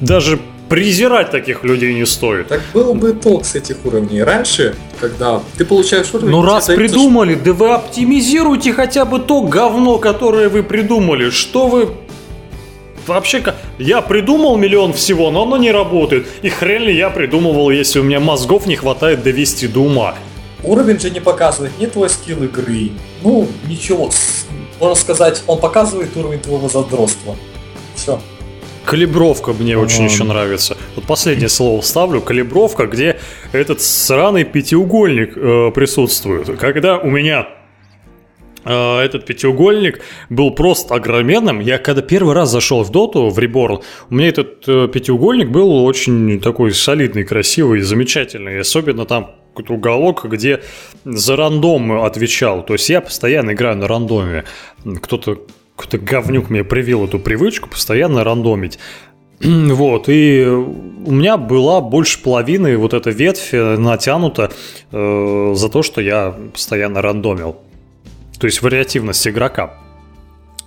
даже 0.00 0.38
презирать 0.68 1.30
таких 1.30 1.64
людей 1.64 1.94
не 1.94 2.06
стоит. 2.06 2.48
Так 2.48 2.60
был 2.74 2.94
бы 2.94 3.12
толк 3.12 3.44
с 3.44 3.54
этих 3.54 3.84
уровней. 3.84 4.22
Раньше, 4.22 4.74
когда 5.00 5.40
ты 5.56 5.64
получаешь 5.64 6.12
уровень... 6.12 6.30
Ну 6.30 6.42
раз 6.42 6.66
придумали, 6.66 7.34
да 7.34 7.52
вы 7.52 7.70
оптимизируйте 7.70 8.72
хотя 8.72 9.04
бы 9.04 9.18
то 9.18 9.42
говно, 9.42 9.98
которое 9.98 10.48
вы 10.48 10.62
придумали. 10.62 11.30
Что 11.30 11.68
вы... 11.68 11.88
Вообще, 13.06 13.42
я 13.78 14.02
придумал 14.02 14.58
миллион 14.58 14.92
всего, 14.92 15.30
но 15.30 15.44
оно 15.44 15.56
не 15.56 15.72
работает. 15.72 16.26
И 16.42 16.50
хрен 16.50 16.82
ли 16.82 16.94
я 16.94 17.08
придумывал, 17.08 17.70
если 17.70 18.00
у 18.00 18.02
меня 18.02 18.20
мозгов 18.20 18.66
не 18.66 18.76
хватает 18.76 19.22
довести 19.22 19.66
до 19.66 19.80
ума. 19.80 20.14
Уровень 20.62 21.00
же 21.00 21.08
не 21.08 21.20
показывает 21.20 21.72
ни 21.78 21.86
твой 21.86 22.10
скилл 22.10 22.42
игры. 22.42 22.90
Ну, 23.22 23.48
ничего. 23.66 24.10
Можно 24.78 24.94
сказать, 24.94 25.42
он 25.46 25.58
показывает 25.58 26.14
уровень 26.16 26.40
твоего 26.40 26.68
задротства. 26.68 27.36
Все. 27.94 28.20
Калибровка 28.88 29.52
мне 29.52 29.76
очень 29.76 30.04
Ага. 30.04 30.12
еще 30.14 30.24
нравится. 30.24 30.76
Вот 30.96 31.04
последнее 31.04 31.50
слово 31.50 31.82
вставлю. 31.82 32.22
Калибровка, 32.22 32.86
где 32.86 33.18
этот 33.52 33.82
сраный 33.82 34.44
пятиугольник 34.44 35.36
э, 35.36 35.70
присутствует. 35.74 36.58
Когда 36.58 36.96
у 36.98 37.10
меня 37.10 37.48
э, 38.64 38.98
этот 39.00 39.26
пятиугольник 39.26 40.00
был 40.30 40.52
просто 40.52 40.94
огроменным. 40.94 41.60
Я 41.60 41.76
когда 41.76 42.00
первый 42.00 42.34
раз 42.34 42.50
зашел 42.50 42.82
в 42.82 42.90
доту, 42.90 43.28
в 43.28 43.38
Reborn, 43.38 43.82
у 44.08 44.14
меня 44.14 44.28
этот 44.28 44.64
э, 44.66 44.88
пятиугольник 44.90 45.50
был 45.50 45.84
очень 45.84 46.40
такой 46.40 46.72
солидный, 46.72 47.24
красивый, 47.24 47.80
замечательный. 47.80 48.58
Особенно 48.60 49.04
там 49.04 49.32
какой-то 49.54 49.74
уголок, 49.74 50.24
где 50.24 50.62
за 51.04 51.36
рандом 51.36 51.92
отвечал. 52.02 52.64
То 52.64 52.72
есть 52.72 52.88
я 52.88 53.02
постоянно 53.02 53.52
играю 53.52 53.76
на 53.76 53.86
рандоме. 53.86 54.44
Кто-то 55.02 55.46
какой-то 55.78 55.98
говнюк 55.98 56.50
мне 56.50 56.64
привил 56.64 57.04
эту 57.04 57.18
привычку 57.18 57.68
постоянно 57.68 58.24
рандомить. 58.24 58.78
Вот, 59.40 60.08
и 60.08 60.44
у 60.44 61.12
меня 61.12 61.36
была 61.36 61.80
больше 61.80 62.20
половины 62.20 62.76
вот 62.76 62.92
эта 62.92 63.10
ветвь 63.10 63.50
э, 63.54 63.76
натянута 63.76 64.50
э, 64.90 65.52
за 65.54 65.68
то, 65.68 65.82
что 65.82 66.00
я 66.00 66.34
постоянно 66.52 67.00
рандомил. 67.00 67.56
То 68.40 68.46
есть 68.46 68.62
вариативность 68.62 69.26
игрока. 69.28 69.74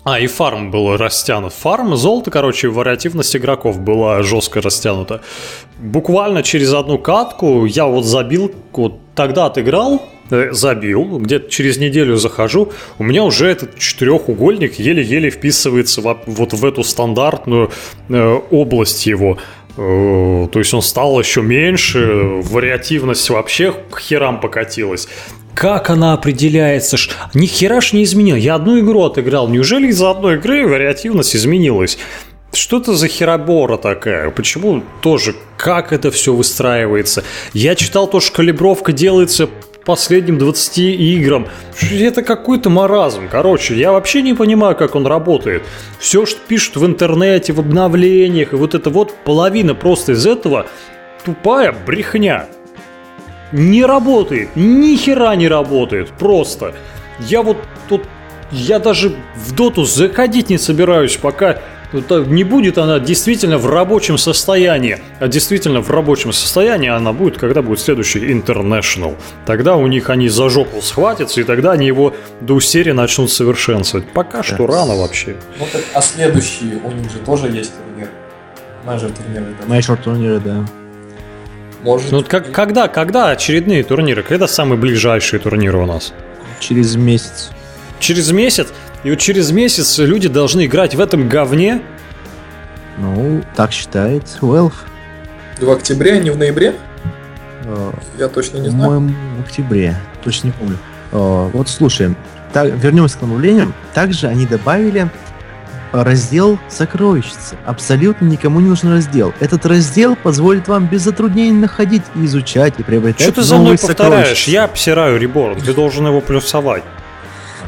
А, 0.04 0.20
и 0.20 0.28
фарм 0.28 0.72
был 0.72 0.98
растянут. 0.98 1.54
Фарм, 1.54 1.96
золото, 1.96 2.32
короче, 2.32 2.70
вариативность 2.70 3.36
игроков 3.36 3.80
была 3.80 4.24
жестко 4.24 4.62
растянута. 4.62 5.22
Буквально 5.78 6.42
через 6.42 6.74
одну 6.74 6.98
катку 6.98 7.66
я 7.66 7.86
вот 7.86 8.06
забил, 8.06 8.52
вот 8.72 9.00
тогда 9.14 9.46
отыграл, 9.46 10.02
забил, 10.52 11.20
где-то 11.20 11.50
через 11.50 11.78
неделю 11.78 12.16
захожу, 12.18 12.72
у 12.98 13.04
меня 13.04 13.24
уже 13.24 13.48
этот 13.48 13.78
четырехугольник 13.78 14.80
еле-еле 14.80 15.30
вписывается 15.30 16.02
во- 16.02 16.22
вот 16.26 16.54
в 16.54 16.66
эту 16.66 16.84
стандартную 16.84 17.72
э, 18.10 18.40
область 18.52 19.06
его. 19.06 19.38
Э, 19.78 20.48
То 20.52 20.60
есть 20.60 20.74
он 20.74 20.82
стал 20.82 21.20
еще 21.20 21.42
меньше, 21.42 22.06
вариативность 22.44 23.30
вообще 23.30 23.74
к 23.92 24.00
херам 24.00 24.40
покатилась. 24.40 25.08
Как 25.54 25.90
она 25.90 26.14
определяется? 26.14 26.98
Ни 27.34 27.46
хера 27.46 27.82
ж 27.82 27.94
не 27.94 28.04
изменил. 28.04 28.36
Я 28.38 28.56
одну 28.56 28.80
игру 28.80 29.04
отыграл. 29.04 29.50
Неужели 29.50 29.88
из-за 29.88 30.12
одной 30.12 30.36
игры 30.36 30.66
вариативность 30.68 31.36
изменилась? 31.36 31.98
Что 32.54 32.80
это 32.80 32.94
за 32.96 33.08
херобора 33.08 33.78
такая? 33.78 34.30
Почему 34.30 34.84
тоже? 35.02 35.36
Как 35.58 35.94
это 35.94 36.10
все 36.12 36.34
выстраивается? 36.34 37.24
Я 37.54 37.76
читал 37.76 38.08
то, 38.10 38.20
что 38.20 38.34
калибровка 38.38 38.92
делается 38.92 39.50
последним 39.86 40.38
20 40.38 40.78
играм. 40.78 41.48
Это 41.92 42.22
какой-то 42.24 42.70
маразм. 42.70 43.28
Короче, 43.30 43.76
я 43.76 43.92
вообще 43.92 44.22
не 44.22 44.34
понимаю, 44.34 44.76
как 44.76 44.96
он 44.96 45.08
работает. 45.08 45.64
Все, 46.00 46.26
что 46.26 46.40
пишут 46.48 46.78
в 46.78 46.86
интернете, 46.86 47.54
в 47.54 47.60
обновлениях, 47.60 48.54
и 48.54 48.56
вот 48.56 48.76
это 48.76 48.90
вот 48.90 49.14
половина 49.24 49.76
просто 49.76 50.14
из 50.14 50.26
этого 50.26 50.68
тупая 51.26 51.74
брехня 51.86 52.48
не 53.52 53.86
работает, 53.86 54.50
ни 54.56 54.96
хера 54.96 55.36
не 55.36 55.48
работает, 55.48 56.10
просто. 56.10 56.74
Я 57.20 57.42
вот 57.42 57.58
тут, 57.90 58.04
я 58.52 58.80
даже 58.80 59.14
в 59.36 59.54
доту 59.54 59.84
заходить 59.84 60.50
не 60.50 60.58
собираюсь, 60.58 61.18
пока 61.18 61.62
не 61.94 62.44
будет 62.44 62.78
она 62.78 63.00
действительно 63.00 63.58
в 63.58 63.68
рабочем 63.68 64.18
состоянии. 64.18 65.00
А 65.20 65.28
действительно 65.28 65.82
в 65.82 65.90
рабочем 65.90 66.34
состоянии 66.34 66.90
она 66.90 67.14
будет, 67.14 67.38
когда 67.38 67.62
будет 67.62 67.80
следующий 67.80 68.20
International. 68.20 69.16
Тогда 69.46 69.76
у 69.76 69.88
них 69.88 70.10
они 70.10 70.30
за 70.30 70.50
жопу 70.50 70.82
схватятся, 70.82 71.42
и 71.42 71.44
тогда 71.44 71.72
они 71.72 71.88
его 71.88 72.16
до 72.40 72.54
усерия 72.54 72.94
начнут 72.94 73.32
совершенствовать. 73.32 74.08
Пока 74.12 74.44
что 74.44 74.68
рано 74.68 74.96
вообще. 74.96 75.36
Ну, 75.60 75.68
так, 75.72 75.84
а 75.94 76.02
следующий 76.02 76.80
у 76.84 76.92
них 76.92 77.12
же 77.12 77.20
тоже 77.20 77.48
есть 77.48 77.74
турнир. 77.76 78.10
Major 78.86 79.12
турнир 79.12 79.42
это. 79.44 79.70
Major 79.70 79.98
турниры, 79.98 80.40
да. 80.40 80.66
Может, 81.84 82.12
Ну 82.12 82.24
как, 82.24 82.52
когда, 82.52 82.88
когда 82.88 83.30
очередные 83.30 83.84
турниры? 83.84 84.24
Когда 84.24 84.48
самые 84.48 84.80
ближайшие 84.80 85.40
турниры 85.40 85.80
у 85.80 85.86
нас? 85.86 86.14
Через 86.60 86.96
месяц. 86.96 87.50
Через 88.00 88.32
месяц? 88.32 88.68
И 89.04 89.10
вот 89.10 89.20
через 89.20 89.52
месяц 89.52 89.98
люди 89.98 90.28
должны 90.28 90.66
играть 90.66 90.96
в 90.96 91.02
этом 91.02 91.28
говне? 91.28 91.82
Ну, 92.98 93.44
так 93.56 93.72
считает 93.72 94.24
Valve. 94.42 94.74
в 95.60 95.70
октябре, 95.72 96.14
а 96.14 96.20
не 96.20 96.30
в 96.30 96.38
ноябре? 96.38 96.76
Э, 97.64 97.92
Я 98.18 98.28
точно 98.28 98.58
не 98.58 98.70
знаю. 98.70 98.84
По-моему, 98.84 99.16
в 99.38 99.42
октябре. 99.42 99.96
Точно 100.24 100.48
не 100.48 100.54
помню. 100.54 100.78
Э, 101.12 101.50
Вот 101.54 101.68
слушай, 101.70 102.16
так, 102.54 102.72
вернемся 102.72 103.18
к 103.18 103.24
обновлениям. 103.24 103.74
Также 103.94 104.28
они 104.28 104.46
добавили 104.46 105.10
раздел 105.92 106.58
сокровищницы. 106.70 107.58
Абсолютно 107.66 108.26
никому 108.26 108.60
не 108.60 108.70
нужен 108.70 108.94
раздел. 108.94 109.34
Этот 109.40 109.66
раздел 109.66 110.16
позволит 110.16 110.68
вам 110.68 110.88
без 110.88 111.02
затруднений 111.02 111.52
находить 111.52 112.04
и 112.16 112.26
изучать 112.26 112.76
и 112.80 112.84
приобретать 112.84 113.22
Что 113.22 113.34
ты 113.34 113.42
за 113.44 113.58
мной 113.58 113.78
повторяешь? 113.78 114.48
Я 114.48 114.66
обсираю 114.66 115.20
реборн, 115.20 115.60
ты 115.60 115.74
должен 115.74 116.08
его 116.08 116.22
плюсовать. 116.22 116.84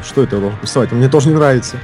Что 0.06 0.22
это 0.22 0.36
я 0.36 0.40
должен 0.42 0.58
писать? 0.58 0.92
Мне 0.92 1.08
тоже 1.08 1.28
не 1.28 1.34
нравится. 1.34 1.76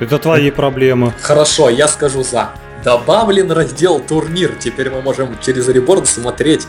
Это 0.00 0.18
твои 0.18 0.50
проблемы. 0.50 1.12
Хорошо, 1.20 1.68
я 1.70 1.88
скажу 1.88 2.22
за. 2.22 2.50
Добавлен 2.84 3.50
раздел 3.50 4.00
турнир. 4.00 4.52
Теперь 4.58 4.90
мы 4.90 5.00
можем 5.00 5.38
через 5.40 5.68
реборд 5.68 6.06
смотреть 6.06 6.66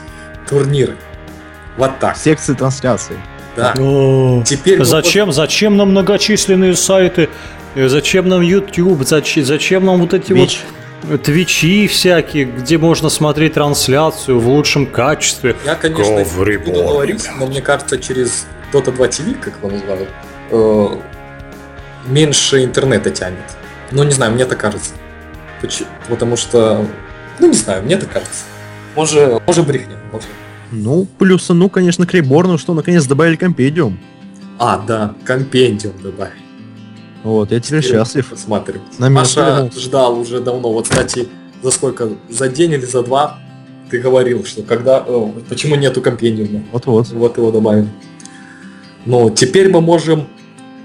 турниры. 0.48 0.96
Вот 1.78 2.00
так. 2.00 2.16
Секции 2.16 2.54
трансляции. 2.54 3.18
Да. 3.56 3.74
О, 3.78 4.44
Теперь 4.46 4.80
мы 4.80 4.86
Зачем? 4.86 5.32
Зачем 5.32 5.78
нам 5.78 5.92
многочисленные 5.92 6.76
сайты? 6.76 7.30
Э, 7.76 7.88
Зачем 7.88 8.30
нам 8.30 8.42
YouTube? 8.42 9.04
Зачем, 9.06 9.44
зачем 9.44 9.86
нам 9.86 10.00
вот 10.00 10.14
эти 10.14 10.32
Twitch. 10.32 10.60
вот 11.04 11.24
твичи 11.24 11.88
всякие, 11.88 12.46
где 12.46 12.78
можно 12.78 13.10
смотреть 13.10 13.54
трансляцию 13.54 14.40
в 14.40 14.48
лучшем 14.48 14.86
качестве? 14.86 15.56
Я, 15.66 15.76
конечно, 15.76 16.20
Go 16.20 16.24
в 16.24 16.64
буду 16.66 16.84
говорить, 16.84 17.30
но 17.38 17.46
мне 17.48 17.62
кажется, 17.62 17.98
через 17.98 18.46
Dota 18.72 18.92
2 18.92 19.08
TV, 19.08 19.36
как 19.40 19.58
его 19.58 19.70
назвали, 19.70 20.08
э, 20.52 20.88
меньше 22.08 22.64
интернета 22.64 23.10
тянет. 23.10 23.40
Ну, 23.92 24.04
не 24.04 24.12
знаю, 24.12 24.34
мне 24.34 24.46
так 24.46 24.60
кажется. 24.60 24.94
Поч- 25.62 25.84
Потому 26.10 26.36
что, 26.38 26.86
ну, 27.40 27.48
не 27.48 27.54
знаю, 27.54 27.84
мне 27.84 27.98
так 27.98 28.12
кажется. 28.12 28.44
Может, 28.96 29.46
может 29.46 29.68
брехня, 29.68 29.98
может. 30.12 30.28
Ну, 30.72 31.08
плюс, 31.18 31.48
ну, 31.50 31.70
конечно, 31.70 32.06
к 32.06 32.58
что 32.58 32.74
наконец 32.74 33.06
добавили 33.06 33.36
компедиум. 33.36 34.00
А, 34.58 34.78
да, 34.78 35.14
компендиум 35.24 35.94
добавить. 36.02 36.34
Вот, 37.24 37.52
я 37.52 37.60
теперь 37.60 37.84
счастлив. 37.84 38.30
Посмотрим. 38.30 38.82
На 39.00 39.10
Маша 39.10 39.42
взглянул. 39.66 39.72
ждал 39.80 40.20
уже 40.20 40.40
давно. 40.42 40.72
Вот, 40.72 40.88
кстати, 40.88 41.28
за 41.64 41.72
сколько? 41.72 42.10
За 42.30 42.48
день 42.48 42.74
или 42.74 42.86
за 42.86 43.02
два 43.04 43.40
ты 43.90 44.00
говорил, 44.00 44.46
что 44.46 44.62
когда... 44.64 45.04
э, 45.06 45.28
почему 45.50 45.76
нету 45.76 46.02
компениума? 46.02 46.64
Вот-вот. 46.72 47.10
Вот 47.10 47.38
его 47.38 47.52
добавили. 47.52 47.90
Ну, 49.06 49.30
теперь 49.30 49.72
мы 49.72 49.82
можем 49.82 50.28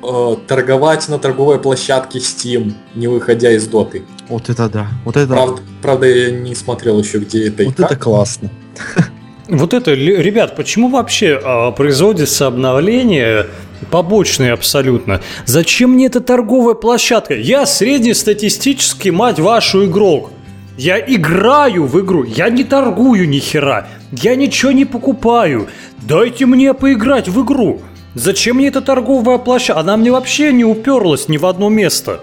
э, 0.03 0.37
торговать 0.47 1.09
на 1.09 1.19
торговой 1.19 1.59
площадке 1.59 2.19
Steam, 2.19 2.73
не 2.95 3.09
выходя 3.09 3.53
из 3.53 3.67
доты. 3.67 4.03
Вот 4.29 4.49
это 4.49 4.69
да. 4.69 4.89
Вот 5.05 5.17
это, 5.17 5.33
Правда, 5.33 5.63
правда, 5.83 6.07
я 6.07 6.31
не 6.31 6.55
смотрел 6.55 6.99
еще, 7.01 7.19
где 7.19 7.49
это 7.49 7.63
и 7.63 7.67
вот 7.67 7.77
как. 7.77 7.87
это 7.93 7.97
классно. 7.97 8.51
Вот 9.49 9.75
это, 9.75 9.93
ребят, 9.95 10.55
почему 10.55 10.89
вообще 10.91 11.41
а, 11.43 11.73
производится 11.73 12.47
обновление 12.47 13.49
побочные 13.91 14.53
абсолютно? 14.53 15.21
Зачем 15.45 15.91
мне 15.91 16.07
эта 16.07 16.21
торговая 16.21 16.75
площадка? 16.75 17.35
Я 17.35 17.67
среднестатистический, 17.67 19.11
мать 19.11 19.41
вашу, 19.41 19.87
игрок. 19.87 20.31
Я 20.79 21.01
играю 21.01 21.87
в 21.87 22.01
игру, 22.01 22.23
я 22.25 22.49
не 22.49 22.63
торгую 22.63 23.29
ни 23.29 23.39
хера, 23.41 23.89
я 24.13 24.37
ничего 24.37 24.71
не 24.71 24.85
покупаю. 24.85 25.67
Дайте 25.99 26.47
мне 26.47 26.73
поиграть 26.73 27.29
в 27.29 27.45
игру. 27.45 27.83
Зачем 28.15 28.57
мне 28.57 28.69
эта 28.69 28.81
торговая 28.81 29.39
площадка? 29.39 29.81
Она 29.81 29.97
мне 29.97 30.11
вообще 30.11 30.53
не 30.53 30.65
уперлась 30.65 31.29
ни 31.29 31.37
в 31.37 31.47
одно 31.47 31.69
место. 31.69 32.21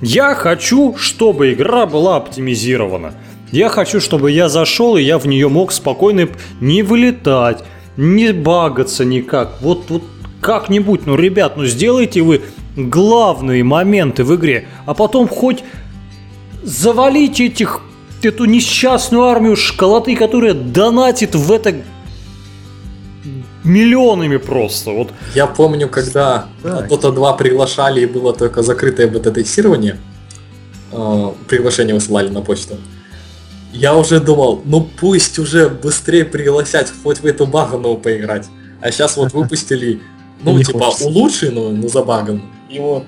Я 0.00 0.34
хочу, 0.34 0.96
чтобы 0.96 1.52
игра 1.52 1.86
была 1.86 2.16
оптимизирована. 2.16 3.14
Я 3.50 3.68
хочу, 3.68 4.00
чтобы 4.00 4.30
я 4.30 4.48
зашел, 4.48 4.96
и 4.96 5.02
я 5.02 5.18
в 5.18 5.26
нее 5.26 5.48
мог 5.48 5.72
спокойно 5.72 6.28
не 6.60 6.82
вылетать, 6.82 7.64
не 7.96 8.32
багаться 8.32 9.04
никак. 9.04 9.60
Вот, 9.60 9.84
вот 9.88 10.02
как-нибудь, 10.40 11.06
ну, 11.06 11.16
ребят, 11.16 11.56
ну 11.56 11.64
сделайте 11.64 12.20
вы 12.22 12.42
главные 12.76 13.64
моменты 13.64 14.24
в 14.24 14.34
игре, 14.34 14.66
а 14.86 14.94
потом 14.94 15.28
хоть 15.28 15.64
завалите 16.62 17.46
этих, 17.46 17.80
эту 18.22 18.44
несчастную 18.44 19.24
армию 19.24 19.56
школоты, 19.56 20.16
которая 20.16 20.54
донатит 20.54 21.34
в 21.34 21.50
это 21.52 21.76
миллионами 23.64 24.36
просто. 24.36 24.90
Вот 24.90 25.10
Я 25.34 25.46
помню, 25.46 25.88
когда. 25.88 26.46
Dota 26.62 27.12
2 27.12 27.32
приглашали 27.34 28.02
и 28.02 28.06
было 28.06 28.32
только 28.32 28.62
закрытое 28.62 29.08
бета-тестирование, 29.08 29.98
э, 30.92 31.32
приглашение 31.48 31.94
высылали 31.94 32.28
на 32.28 32.40
почту, 32.40 32.76
я 33.74 33.96
уже 33.96 34.20
думал, 34.20 34.62
ну 34.64 34.88
пусть 35.00 35.38
уже 35.38 35.68
быстрее 35.68 36.24
пригласять 36.24 36.92
хоть 37.02 37.18
в 37.18 37.26
эту 37.26 37.46
багану 37.46 37.96
поиграть. 37.96 38.46
А 38.80 38.90
сейчас 38.92 39.16
вот 39.16 39.32
выпустили, 39.34 40.00
ну 40.42 40.56
Не 40.56 40.64
типа 40.64 40.78
хочется. 40.78 41.06
улучшенную, 41.06 41.70
но 41.70 41.88
за 41.88 42.04
багом. 42.04 42.42
И 42.70 42.78
вот 42.78 43.04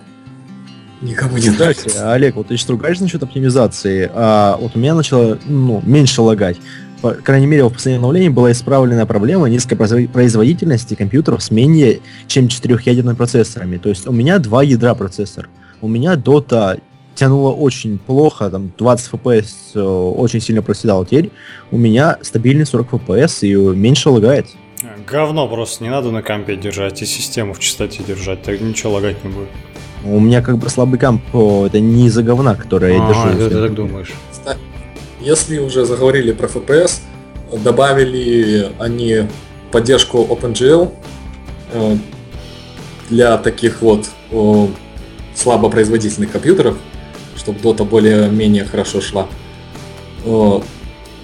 никому 1.01 1.39
не 1.39 1.51
нравится. 1.51 2.13
Олег, 2.13 2.35
вот 2.35 2.49
ты 2.49 2.57
сейчас 2.57 2.69
ругаешь 2.69 2.99
насчет 2.99 3.23
оптимизации, 3.23 4.11
а 4.13 4.57
вот 4.61 4.73
у 4.75 4.79
меня 4.79 4.95
начало 4.95 5.39
ну, 5.45 5.81
меньше 5.85 6.21
лагать. 6.23 6.57
По 7.03 7.11
крайней 7.12 7.47
мере, 7.47 7.65
в 7.65 7.71
последнем 7.71 8.00
обновлении 8.00 8.29
была 8.31 8.53
исправлена 8.53 9.05
проблема 9.07 9.49
низкой 9.49 9.75
производ- 9.76 10.09
производительности 10.09 10.95
компьютеров 10.95 11.43
с 11.43 11.50
менее 11.50 12.00
чем 12.26 12.49
четырехъядерными 12.49 13.15
процессорами. 13.17 13.76
То 13.76 13.88
есть 13.91 14.07
у 14.07 14.12
меня 14.12 14.38
два 14.38 14.62
ядра 14.62 14.95
процессор. 14.95 15.49
У 15.83 15.88
меня 15.88 16.15
Dota 16.15 16.81
тянуло 17.15 17.53
очень 17.53 17.99
плохо, 17.99 18.50
там 18.50 18.73
20 18.79 19.12
FPS 19.12 19.47
э, 19.75 19.81
очень 19.81 20.41
сильно 20.41 20.62
проседал. 20.62 21.05
Теперь 21.05 21.31
у 21.71 21.76
меня 21.79 22.19
стабильный 22.23 22.67
40 22.67 22.91
FPS 22.93 23.47
и 23.47 23.55
меньше 23.55 24.09
лагает. 24.11 24.47
говно 25.11 25.49
просто 25.49 25.85
не 25.85 25.91
надо 25.91 26.11
на 26.11 26.23
компе 26.23 26.57
держать 26.57 27.03
и 27.03 27.07
систему 27.07 27.53
в 27.55 27.59
чистоте 27.59 28.03
держать, 28.07 28.43
так 28.43 28.61
ничего 28.61 28.93
лагать 28.95 29.23
не 29.25 29.31
будет. 29.31 29.49
У 30.05 30.21
меня 30.21 30.41
как 30.43 30.59
бы 30.59 30.69
слабый 30.69 30.99
комп, 30.99 31.23
о, 31.35 31.67
это 31.67 31.81
не 31.81 32.07
из-за 32.07 32.23
говна, 32.23 32.55
которое 32.55 32.95
я 32.97 33.05
А, 33.05 33.09
держу. 33.09 33.29
это 33.29 33.50
ты 33.50 33.62
так 33.62 33.75
думаешь. 33.75 34.12
Если 35.26 35.59
уже 35.59 35.85
заговорили 35.85 36.30
про 36.30 36.47
FPS, 36.47 37.00
добавили 37.52 38.71
они 38.78 39.23
поддержку 39.73 40.19
OpenGL 40.19 40.93
э, 41.73 41.97
для 43.10 43.36
таких 43.36 43.82
вот 43.82 44.06
слабопроизводительных 45.34 46.30
компьютеров, 46.30 46.76
чтобы 47.36 47.58
Dota 47.58 47.84
более-менее 47.84 48.67
хорошо 48.67 49.00
шла. 49.00 49.26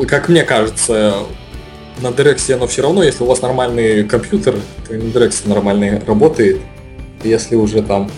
Как 0.09 0.29
мне 0.29 0.43
кажется, 0.43 1.15
на 2.01 2.09
DirectX 2.09 2.55
оно 2.55 2.67
все 2.67 2.83
равно, 2.83 3.05
если 3.05 3.23
у 3.23 3.27
вас 3.27 3.41
нормальный 3.41 4.03
компьютер, 4.03 4.57
то 4.89 4.95
на 4.95 5.13
DirectX 5.13 5.49
нормально 5.49 6.03
работает. 6.05 6.61
Если 7.23 7.55
уже 7.55 7.83
там 7.83 8.11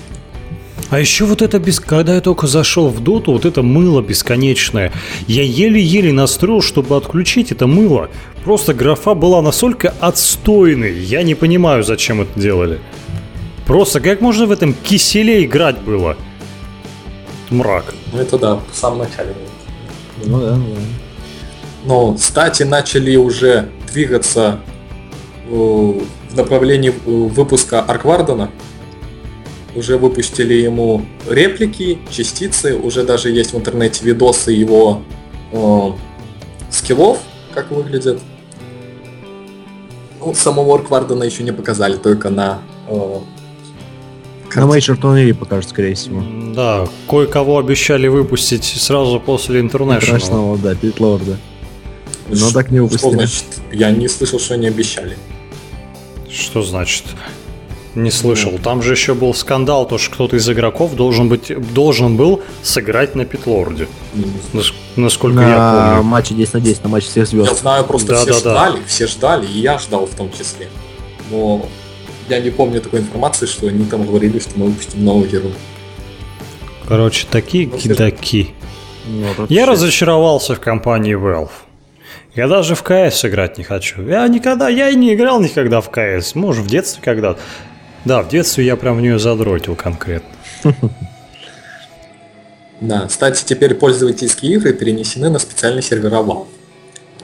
А 0.90 1.00
еще 1.00 1.24
вот 1.24 1.42
это, 1.42 1.58
без... 1.58 1.80
когда 1.80 2.14
я 2.14 2.20
только 2.20 2.46
зашел 2.46 2.88
в 2.88 3.02
доту, 3.02 3.32
вот 3.32 3.44
это 3.44 3.62
мыло 3.62 4.02
бесконечное. 4.02 4.92
Я 5.26 5.42
еле-еле 5.42 6.12
настроил, 6.12 6.60
чтобы 6.62 6.96
отключить 6.96 7.52
это 7.52 7.66
мыло. 7.66 8.10
Просто 8.44 8.74
графа 8.74 9.14
была 9.14 9.42
настолько 9.42 9.94
отстойной. 10.00 10.98
Я 10.98 11.22
не 11.22 11.34
понимаю, 11.34 11.82
зачем 11.82 12.20
это 12.20 12.38
делали. 12.38 12.80
Просто 13.66 14.00
как 14.00 14.20
можно 14.20 14.46
в 14.46 14.52
этом 14.52 14.74
киселе 14.74 15.44
играть 15.44 15.78
было? 15.80 16.16
Мрак. 17.50 17.94
Ну 18.12 18.18
это 18.18 18.38
да, 18.38 18.60
в 18.70 18.76
самом 18.76 18.98
начале. 18.98 19.34
Ну 20.24 20.40
да, 20.40 20.56
ну 20.56 20.74
да. 20.74 20.80
Но 21.86 22.16
кстати 22.18 22.62
начали 22.62 23.16
уже 23.16 23.68
двигаться 23.92 24.60
э, 25.48 25.50
в 25.50 26.36
направлении 26.36 26.90
э, 26.90 27.10
выпуска 27.10 27.80
Arc 27.80 28.00
Warden 28.00 28.38
а. 28.38 28.50
Уже 29.74 29.96
выпустили 29.98 30.54
ему 30.54 31.04
реплики, 31.28 31.98
частицы, 32.10 32.76
уже 32.76 33.02
даже 33.02 33.30
есть 33.30 33.52
в 33.52 33.56
интернете 33.56 34.04
видосы 34.04 34.52
его 34.52 35.02
э, 35.52 35.90
скиллов, 36.70 37.18
как 37.52 37.70
выглядят. 37.72 38.20
Ну, 40.20 40.32
самого 40.34 40.76
Arc 40.76 40.91
Warden 40.91 41.20
а 41.20 41.24
еще 41.24 41.42
не 41.42 41.52
показали, 41.52 41.96
только 41.96 42.30
на 42.30 42.60
э, 42.88 43.18
На 44.54 44.66
major 44.66 44.96
турнире 44.96 45.34
покажут, 45.34 45.70
скорее 45.70 45.94
всего. 45.94 46.22
Да, 46.54 46.86
кое-кого 47.10 47.58
обещали 47.58 48.06
выпустить 48.06 48.64
сразу 48.64 49.18
после 49.18 49.60
International. 49.60 50.00
Страшного, 50.00 50.56
да, 50.56 50.74
Питлорда. 50.76 51.36
Но 52.28 52.50
так 52.52 52.70
не 52.70 52.78
Что 52.78 52.84
выпустили. 52.84 53.12
значит? 53.12 53.44
Я 53.72 53.90
не 53.90 54.08
слышал, 54.08 54.38
что 54.38 54.54
они 54.54 54.68
обещали. 54.68 55.16
Что 56.30 56.62
значит? 56.62 57.04
Не 57.94 58.10
слышал. 58.10 58.58
Там 58.58 58.82
же 58.82 58.92
еще 58.92 59.14
был 59.14 59.32
скандал, 59.34 59.86
то 59.86 59.98
что 59.98 60.12
кто-то 60.14 60.36
из 60.36 60.48
игроков 60.50 60.94
должен 60.94 61.28
быть 61.28 61.52
должен 61.72 62.16
был 62.16 62.42
сыграть 62.62 63.14
на 63.14 63.24
Питлорде. 63.24 63.86
Нас- 64.52 64.72
Насколько 64.96 65.40
я 65.42 65.48
На 65.58 65.88
помню. 65.96 66.02
матче 66.02 66.34
10 66.34 66.54
на 66.54 66.60
10, 66.60 66.82
на 66.84 66.88
матче 66.88 67.06
всех 67.06 67.16
Я 67.32 67.44
звезд. 67.44 67.60
знаю, 67.60 67.84
просто 67.84 68.08
Да, 68.12 68.16
все 68.22 68.26
да, 68.26 68.32
да. 68.32 68.38
ждали, 68.40 68.82
все 68.86 69.06
ждали, 69.06 69.46
и 69.46 69.58
я 69.60 69.78
ждал 69.78 70.06
в 70.06 70.14
том 70.14 70.30
числе. 70.32 70.68
Но 71.30 71.66
я 72.28 72.40
не 72.40 72.50
помню 72.50 72.80
такой 72.80 73.00
информации, 73.00 73.46
что 73.46 73.68
они 73.68 73.84
там 73.84 74.06
говорили, 74.06 74.38
что 74.40 74.50
мы 74.56 74.66
выпустим 74.66 75.04
нового 75.04 75.26
героя. 75.26 75.52
Короче, 76.88 77.26
такие 77.30 77.66
Ну, 77.68 77.78
кидаки. 77.78 78.50
Вот, 79.06 79.38
вот 79.38 79.50
Я 79.50 79.66
разочаровался 79.66 80.54
в 80.54 80.60
компании 80.60 81.16
Valve. 81.16 81.50
Я 82.34 82.48
даже 82.48 82.74
в 82.74 82.82
КС 82.82 83.24
играть 83.24 83.58
не 83.58 83.64
хочу. 83.64 84.02
Я 84.02 84.26
никогда, 84.28 84.68
я 84.68 84.90
и 84.90 84.96
не 84.96 85.14
играл 85.14 85.40
никогда 85.40 85.80
в 85.80 85.90
КС. 85.90 86.34
Может, 86.34 86.64
в 86.64 86.68
детстве 86.68 87.00
когда-то. 87.02 87.38
Да, 88.04 88.22
в 88.22 88.28
детстве 88.28 88.64
я 88.66 88.76
прям 88.76 88.96
в 88.98 89.00
нее 89.00 89.18
задротил 89.18 89.74
конкретно. 89.76 90.28
Да, 92.80 93.06
кстати, 93.06 93.44
теперь 93.44 93.74
пользовательские 93.74 94.54
игры 94.54 94.72
перенесены 94.74 95.30
на 95.30 95.38
специальные 95.38 95.80
сервера 95.80 96.16
Valve. 96.16 96.46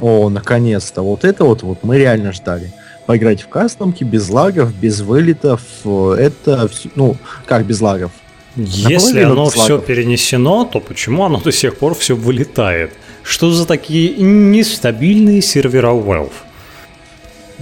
О, 0.01 0.31
наконец-то. 0.31 1.03
Вот 1.03 1.25
это 1.25 1.45
вот, 1.45 1.63
вот 1.63 1.83
мы 1.83 1.99
реально 1.99 2.33
ждали. 2.33 2.73
Поиграть 3.07 3.43
в 3.43 3.49
кастомки 3.49 4.05
без 4.05 4.31
лагов, 4.31 4.73
без 4.75 5.01
вылетов. 5.01 5.61
э, 5.85 6.15
Это, 6.19 6.71
ну, 6.95 7.17
как 7.47 7.67
без 7.67 7.81
лагов? 7.81 8.13
Если 8.57 9.21
оно 9.21 9.51
все 9.51 9.79
перенесено, 9.79 10.65
то 10.65 10.81
почему 10.81 11.25
оно 11.25 11.41
до 11.41 11.53
сих 11.53 11.77
пор 11.77 11.95
все 11.95 12.15
вылетает? 12.15 12.93
Что 13.23 13.51
за 13.51 13.67
такие 13.67 14.15
нестабильные 14.15 15.43
сервера 15.43 15.89
Valve? 15.89 16.33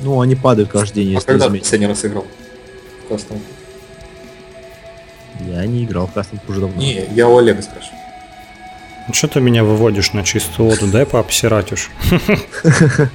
Ну, 0.03 0.21
они 0.21 0.37
падают 0.37 0.71
каждый 0.71 1.05
день, 1.05 1.13
А 1.13 1.15
если 1.15 1.27
когда 1.27 1.49
ты 1.49 1.59
последний 1.59 1.87
раз 1.89 2.05
играл? 2.05 2.25
Кастом? 3.09 3.39
Я 5.47 5.65
не 5.67 5.85
играл 5.85 6.07
в 6.07 6.13
кастомку 6.13 6.51
уже 6.53 6.61
давно. 6.61 6.77
Не, 6.81 7.05
я 7.15 7.29
у 7.29 7.37
Олега 7.39 7.63
спрашиваю. 7.63 7.99
Ну 9.07 9.15
что 9.15 9.29
ты 9.29 9.41
меня 9.41 9.65
выводишь 9.65 10.13
на 10.13 10.23
чистую 10.25 10.69
воду? 10.71 10.87
Дай 10.87 11.07
пообсирать 11.07 11.73
уж. 11.73 11.91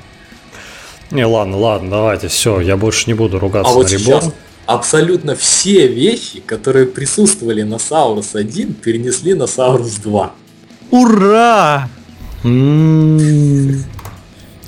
Не, 1.11 1.25
ладно, 1.25 1.57
ладно, 1.57 1.91
давайте, 1.91 2.27
все, 2.27 2.59
я 2.59 2.75
больше 2.77 3.03
не 3.07 3.13
буду 3.13 3.37
А 3.37 3.39
ругаться 3.39 3.71
вот 3.73 3.83
на 3.83 3.89
сейчас 3.89 4.23
реборн. 4.23 4.33
абсолютно 4.65 5.35
все 5.35 5.87
вещи, 5.87 6.39
которые 6.39 6.87
присутствовали 6.87 7.61
на 7.61 7.77
Саурус 7.77 8.33
1, 8.33 8.73
перенесли 8.73 9.35
на 9.35 9.45
Саурус 9.45 9.97
2. 9.97 10.31
Ура! 10.89 11.87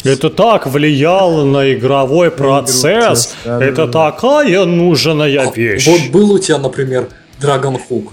Это 0.06 0.30
так 0.30 0.68
влияло 0.68 1.44
на 1.46 1.74
игровой 1.74 2.32
процесс. 2.32 3.36
да, 3.44 3.62
Это 3.63 3.88
да, 3.88 4.12
такая 4.12 4.65
нужная 4.65 5.48
А 5.48 5.52
вещь. 5.52 5.88
Вот 5.88 6.02
был 6.12 6.32
у 6.34 6.39
тебя, 6.39 6.58
например, 6.60 7.10
Dragon 7.41 7.80
Hook, 7.89 8.10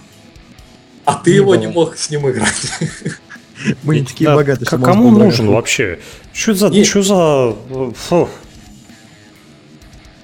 а 1.05 1.15
ты 1.15 1.31
Не 1.31 1.37
его 1.37 1.53
было. 1.53 1.61
не 1.61 1.67
мог 1.69 1.97
с 1.97 2.11
ним 2.11 2.29
играть. 2.31 2.51
Мы 3.85 4.01
не 4.01 4.05
такие 4.05 4.29
Да, 4.29 4.35
богатые, 4.37 4.67
к- 4.67 4.71
Кому 4.83 5.11
нужен 5.11 5.49
вообще? 5.49 5.99
Что 6.33 6.55
за... 6.55 6.69
И- 6.69 6.83
Что 6.85 7.03
за... 7.03 7.93
фу. 7.95 8.29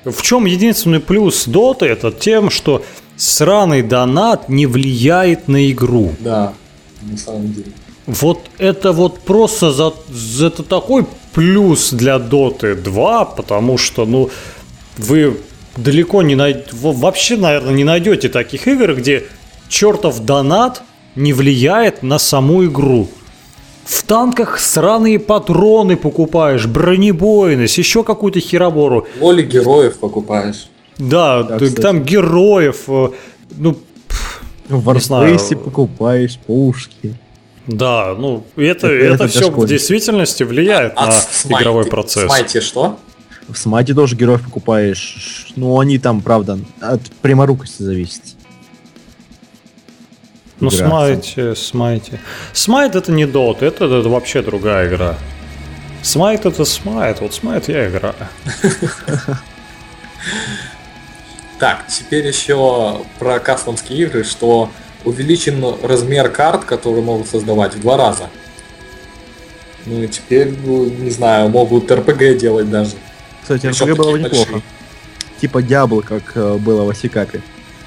В 0.04 0.22
чем 0.22 0.46
единственный 0.46 1.00
плюс 1.00 1.44
Доты? 1.46 1.86
Это 1.86 2.10
тем, 2.10 2.50
что 2.50 2.84
сраный 3.16 3.82
донат 3.82 4.48
не 4.48 4.66
влияет 4.66 5.48
на 5.48 5.70
игру. 5.70 6.14
Да, 6.20 6.54
на 7.02 7.16
самом 7.16 7.52
деле. 7.52 7.72
Вот 8.08 8.40
это 8.56 8.92
вот 8.92 9.20
просто 9.20 9.70
за, 9.70 9.92
за- 10.08 10.46
это 10.46 10.62
такой 10.62 11.04
плюс 11.34 11.90
для 11.92 12.18
Доты 12.18 12.74
2, 12.74 13.24
потому 13.26 13.76
что, 13.76 14.06
ну, 14.06 14.30
вы 14.96 15.36
далеко 15.76 16.22
не 16.22 16.34
найдете, 16.34 16.70
вообще, 16.72 17.36
наверное, 17.36 17.74
не 17.74 17.84
найдете 17.84 18.30
таких 18.30 18.66
игр, 18.66 18.94
где 18.94 19.24
чертов 19.68 20.20
донат 20.20 20.82
не 21.16 21.34
влияет 21.34 22.02
на 22.02 22.18
саму 22.18 22.64
игру. 22.64 23.08
В 23.84 24.02
танках 24.04 24.58
сраные 24.58 25.18
патроны 25.18 25.96
покупаешь, 25.96 26.64
бронебойность, 26.66 27.76
еще 27.76 28.04
какую-то 28.04 28.40
херобору. 28.40 29.06
Лоли 29.20 29.42
героев 29.42 29.98
покупаешь. 29.98 30.68
Да, 30.96 31.42
Да, 31.42 31.58
т- 31.58 31.66
кстати. 31.66 31.82
там 31.82 32.02
героев, 32.04 32.84
э, 32.88 33.08
ну, 33.58 33.76
В 34.68 34.94
Не 34.94 35.00
знаю. 35.00 35.34
Warface 35.36 35.56
покупаешь 35.56 36.38
пушки. 36.46 37.14
Да, 37.68 38.14
ну, 38.18 38.44
это, 38.56 38.86
Это- 38.86 38.86
это, 38.88 39.14
это 39.14 39.28
все 39.28 39.38
в 39.38 39.42
дошкольник. 39.50 39.68
действительности 39.70 40.42
влияет 40.42 40.92
А 40.96 41.06
на 41.06 41.12
в 41.12 41.14
Смайте- 41.30 41.62
игровой 41.62 41.84
процесс. 41.86 42.24
В 42.24 42.26
Смайте 42.26 42.60
что? 42.60 42.98
В 43.48 43.56
Смайте 43.56 43.94
тоже 43.94 44.16
героев 44.16 44.42
покупаешь. 44.42 45.46
Ну, 45.56 45.78
они 45.78 45.98
там, 45.98 46.20
правда, 46.20 46.58
от 46.80 47.00
пряморукости 47.22 47.82
зависит. 47.82 48.22
Ну, 50.60 50.70
смайте, 50.70 51.54
смайте. 51.54 52.20
Смайт 52.52 52.96
это 52.96 53.12
не 53.12 53.24
Dota, 53.24 53.64
это, 53.64 53.84
это 53.84 54.08
вообще 54.08 54.42
другая 54.42 54.88
игра. 54.88 55.16
Смайт 56.02 56.46
это 56.46 56.64
смайт, 56.64 57.20
вот 57.20 57.32
смайт 57.32 57.68
я 57.68 57.88
играю. 57.88 58.14
Так, 61.58 61.86
теперь 61.88 62.24
еще 62.26 63.00
про 63.18 63.40
кастомские 63.40 63.98
игры, 64.04 64.22
что 64.22 64.70
увеличен 65.08 65.64
размер 65.82 66.30
карт, 66.30 66.64
которые 66.64 67.02
могут 67.02 67.28
создавать 67.28 67.74
в 67.74 67.80
два 67.80 67.96
раза. 67.96 68.28
Ну 69.86 70.02
и 70.02 70.08
теперь, 70.08 70.54
ну, 70.64 70.84
не 70.86 71.10
знаю, 71.10 71.48
могут 71.48 71.90
РПГ 71.90 72.36
делать 72.38 72.70
даже. 72.70 72.92
Кстати, 73.42 73.66
RPG 73.66 73.94
было 73.94 74.10
бы 74.12 74.18
неплохо. 74.18 74.52
большие. 74.52 74.62
Типа 75.40 75.62
Диабло, 75.62 76.00
как 76.02 76.32
э, 76.36 76.54
было 76.56 76.84
в 76.84 76.90
Асикапе. 76.90 77.40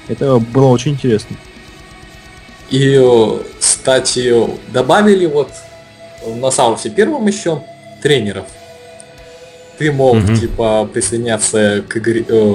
Это 0.08 0.38
было 0.38 0.66
очень 0.68 0.92
интересно. 0.92 1.36
И, 2.70 2.98
э, 3.00 3.38
кстати, 3.60 4.34
добавили 4.72 5.26
вот 5.26 5.50
на 6.26 6.50
Саусе 6.50 6.90
первом 6.90 7.26
еще 7.26 7.62
тренеров. 8.02 8.46
Ты 9.78 9.92
мог, 9.92 10.16
Мгм. 10.16 10.36
типа, 10.36 10.88
присоединяться 10.92 11.84
к 11.88 11.96
игре, 11.98 12.24
э, 12.28 12.54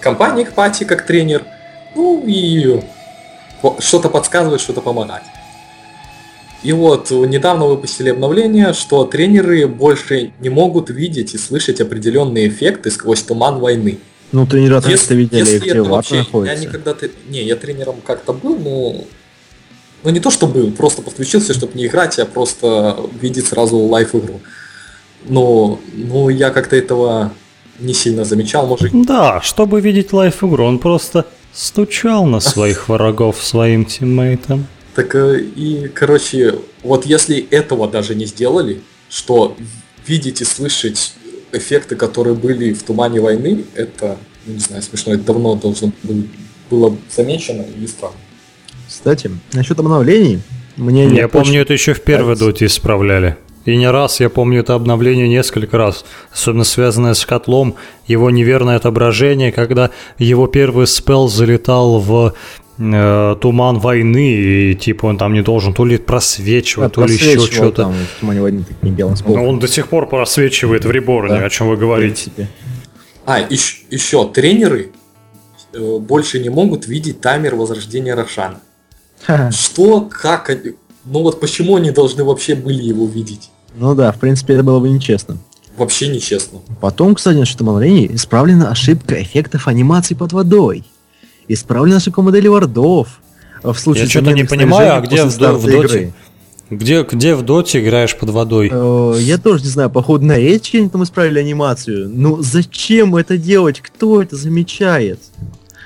компании, 0.00 0.44
к 0.44 0.52
пати, 0.52 0.84
как 0.84 1.04
тренер. 1.06 1.42
Ну 1.94 2.22
и 2.26 2.80
что-то 3.78 4.08
подсказывать, 4.08 4.60
что-то 4.60 4.80
помогать. 4.80 5.24
И 6.62 6.72
вот 6.72 7.12
э, 7.12 7.14
недавно 7.14 7.66
выпустили 7.66 8.08
обновление, 8.08 8.72
что 8.72 9.04
тренеры 9.04 9.68
больше 9.68 10.32
не 10.40 10.48
могут 10.48 10.90
видеть 10.90 11.34
и 11.34 11.38
слышать 11.38 11.80
определенные 11.80 12.48
эффекты 12.48 12.90
сквозь 12.90 13.22
туман 13.22 13.60
войны. 13.60 13.98
Ну, 14.32 14.46
тренера 14.46 14.82
Если, 14.86 15.06
это 15.06 15.14
видели, 15.14 15.38
если 15.38 15.58
где 15.58 15.70
это 15.70 15.84
вообще, 15.84 16.16
я 16.16 16.20
находится. 16.22 16.64
никогда 16.64 16.94
ты, 16.94 17.10
не, 17.28 17.44
я 17.44 17.54
тренером 17.56 17.96
как-то 18.04 18.32
был, 18.32 18.58
но 18.58 19.04
ну 20.02 20.10
не 20.10 20.20
то 20.20 20.30
что 20.30 20.46
был, 20.46 20.72
просто 20.72 21.02
подключился, 21.02 21.54
чтобы 21.54 21.78
не 21.78 21.86
играть, 21.86 22.18
а 22.18 22.26
просто 22.26 22.96
видеть 23.20 23.46
сразу 23.46 23.76
лайф 23.76 24.14
игру. 24.14 24.40
Но, 25.24 25.78
ну 25.92 26.28
я 26.28 26.50
как-то 26.50 26.74
этого 26.76 27.32
не 27.78 27.94
сильно 27.94 28.24
замечал, 28.24 28.66
может. 28.66 28.90
Да, 29.06 29.40
чтобы 29.42 29.80
видеть 29.80 30.12
лайф 30.12 30.42
игру, 30.42 30.64
он 30.64 30.78
просто 30.78 31.26
стучал 31.56 32.26
на 32.26 32.40
своих 32.40 32.88
врагов 32.88 33.42
своим 33.42 33.84
тиммейтам. 33.86 34.66
Так 34.94 35.14
э, 35.14 35.40
и, 35.40 35.88
короче, 35.88 36.54
вот 36.82 37.06
если 37.06 37.38
этого 37.50 37.88
даже 37.88 38.14
не 38.14 38.26
сделали, 38.26 38.80
что 39.08 39.56
видеть 40.06 40.40
и 40.42 40.44
слышать 40.44 41.14
эффекты, 41.52 41.96
которые 41.96 42.34
были 42.34 42.72
в 42.72 42.82
тумане 42.82 43.20
войны, 43.20 43.64
это, 43.74 44.18
ну, 44.46 44.54
не 44.54 44.58
знаю, 44.60 44.82
смешно, 44.82 45.14
это 45.14 45.24
давно 45.24 45.54
должно 45.54 45.92
был- 46.02 46.24
было 46.70 46.96
замечено 47.14 47.62
и 47.62 47.86
странно. 47.86 48.16
Кстати, 48.88 49.30
насчет 49.52 49.78
обновлений, 49.78 50.40
мне 50.76 51.04
Я 51.04 51.10
не 51.10 51.18
очень- 51.20 51.28
помню, 51.28 51.62
это 51.62 51.72
еще 51.72 51.94
в 51.94 52.02
первой 52.02 52.36
доте 52.36 52.66
исправляли. 52.66 53.36
И 53.66 53.76
не 53.76 53.90
раз, 53.90 54.20
я 54.20 54.30
помню 54.30 54.60
это 54.60 54.74
обновление 54.74 55.28
несколько 55.28 55.76
раз, 55.76 56.04
особенно 56.32 56.64
связанное 56.64 57.14
с 57.14 57.26
котлом, 57.26 57.74
его 58.06 58.30
неверное 58.30 58.76
отображение, 58.76 59.50
когда 59.50 59.90
его 60.18 60.46
первый 60.46 60.86
спел 60.86 61.26
залетал 61.26 61.98
в 61.98 62.34
э, 62.78 63.36
туман 63.40 63.78
войны, 63.80 64.32
и 64.34 64.74
типа 64.76 65.06
он 65.06 65.18
там 65.18 65.32
не 65.32 65.42
должен 65.42 65.74
то 65.74 65.84
ли 65.84 65.98
просвечивать, 65.98 66.90
Да, 66.90 66.94
то 66.94 67.06
ли 67.06 67.14
еще 67.14 67.40
что-то. 67.40 67.92
он 69.40 69.58
до 69.58 69.66
сих 69.66 69.88
пор 69.88 70.08
просвечивает 70.08 70.84
в 70.84 70.90
реборне, 70.92 71.40
Да. 71.40 71.46
о 71.46 71.50
чем 71.50 71.68
вы 71.68 71.76
говорите. 71.76 72.30
А, 73.24 73.40
еще, 73.40 73.78
еще 73.90 74.28
тренеры 74.28 74.92
э, 75.72 75.98
больше 75.98 76.38
не 76.38 76.50
могут 76.50 76.86
видеть 76.86 77.20
таймер 77.20 77.56
возрождения 77.56 78.14
Рошана. 78.14 78.60
Что, 79.50 80.02
как 80.02 80.50
они... 80.50 80.74
Ну 81.04 81.22
вот 81.22 81.40
почему 81.40 81.76
они 81.76 81.90
должны 81.90 82.22
вообще 82.22 82.54
были 82.54 82.82
его 82.82 83.06
видеть? 83.06 83.50
Ну 83.76 83.94
да, 83.94 84.10
в 84.12 84.18
принципе, 84.18 84.54
это 84.54 84.62
было 84.62 84.80
бы 84.80 84.88
нечестно. 84.88 85.36
Вообще 85.76 86.08
нечестно. 86.08 86.60
Потом, 86.80 87.14
кстати, 87.14 87.36
насчет 87.36 87.60
обновлений, 87.60 88.08
исправлена 88.12 88.70
ошибка 88.70 89.22
эффектов 89.22 89.68
анимации 89.68 90.14
под 90.14 90.32
водой. 90.32 90.84
Исправлена 91.48 91.98
ошибка 91.98 92.22
модели 92.22 92.48
вардов. 92.48 93.20
В 93.62 93.74
случае 93.74 94.04
Я 94.04 94.10
что-то 94.10 94.32
не 94.32 94.44
понимаю, 94.44 94.96
а 94.96 95.00
где 95.00 95.24
в, 95.24 95.36
до- 95.36 95.52
в 95.52 95.64
доте? 95.66 96.12
Где, 96.70 97.02
где 97.04 97.34
в 97.34 97.42
доте 97.42 97.80
играешь 97.80 98.16
под 98.16 98.30
водой? 98.30 98.70
Э, 98.72 99.14
Я 99.20 99.38
тоже 99.38 99.62
не 99.62 99.68
знаю, 99.70 99.88
походу 99.90 100.24
на 100.24 100.36
речке 100.36 100.78
они 100.78 100.88
там 100.88 101.04
исправили 101.04 101.38
анимацию. 101.38 102.08
Ну 102.12 102.42
зачем 102.42 103.14
это 103.14 103.36
делать? 103.38 103.80
Кто 103.80 104.20
это 104.22 104.34
замечает? 104.36 105.20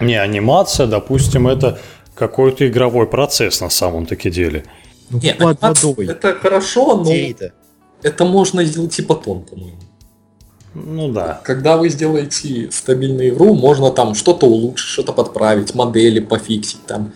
Не, 0.00 0.14
анимация, 0.20 0.86
допустим, 0.86 1.48
это 1.48 1.78
какой-то 2.14 2.66
игровой 2.66 3.06
процесс 3.06 3.60
на 3.60 3.68
самом 3.68 4.06
таки 4.06 4.30
деле. 4.30 4.64
Ну 5.10 5.18
Нет, 5.20 5.36
под 5.38 5.60
водой. 5.60 6.06
это 6.06 6.34
хорошо, 6.34 6.96
но 6.96 7.02
Где 7.02 7.30
это? 7.32 7.52
Это 8.02 8.24
можно 8.24 8.64
сделать 8.64 8.98
и 8.98 9.02
потом, 9.02 9.42
по-моему. 9.42 9.76
Ну 10.74 11.08
да. 11.08 11.40
Когда 11.44 11.76
вы 11.76 11.88
сделаете 11.88 12.70
стабильную 12.70 13.30
игру, 13.30 13.54
можно 13.54 13.90
там 13.90 14.14
что-то 14.14 14.46
улучшить, 14.46 14.88
что-то 14.88 15.12
подправить, 15.12 15.74
модели 15.74 16.20
пофиксить 16.20 16.84
там. 16.86 17.12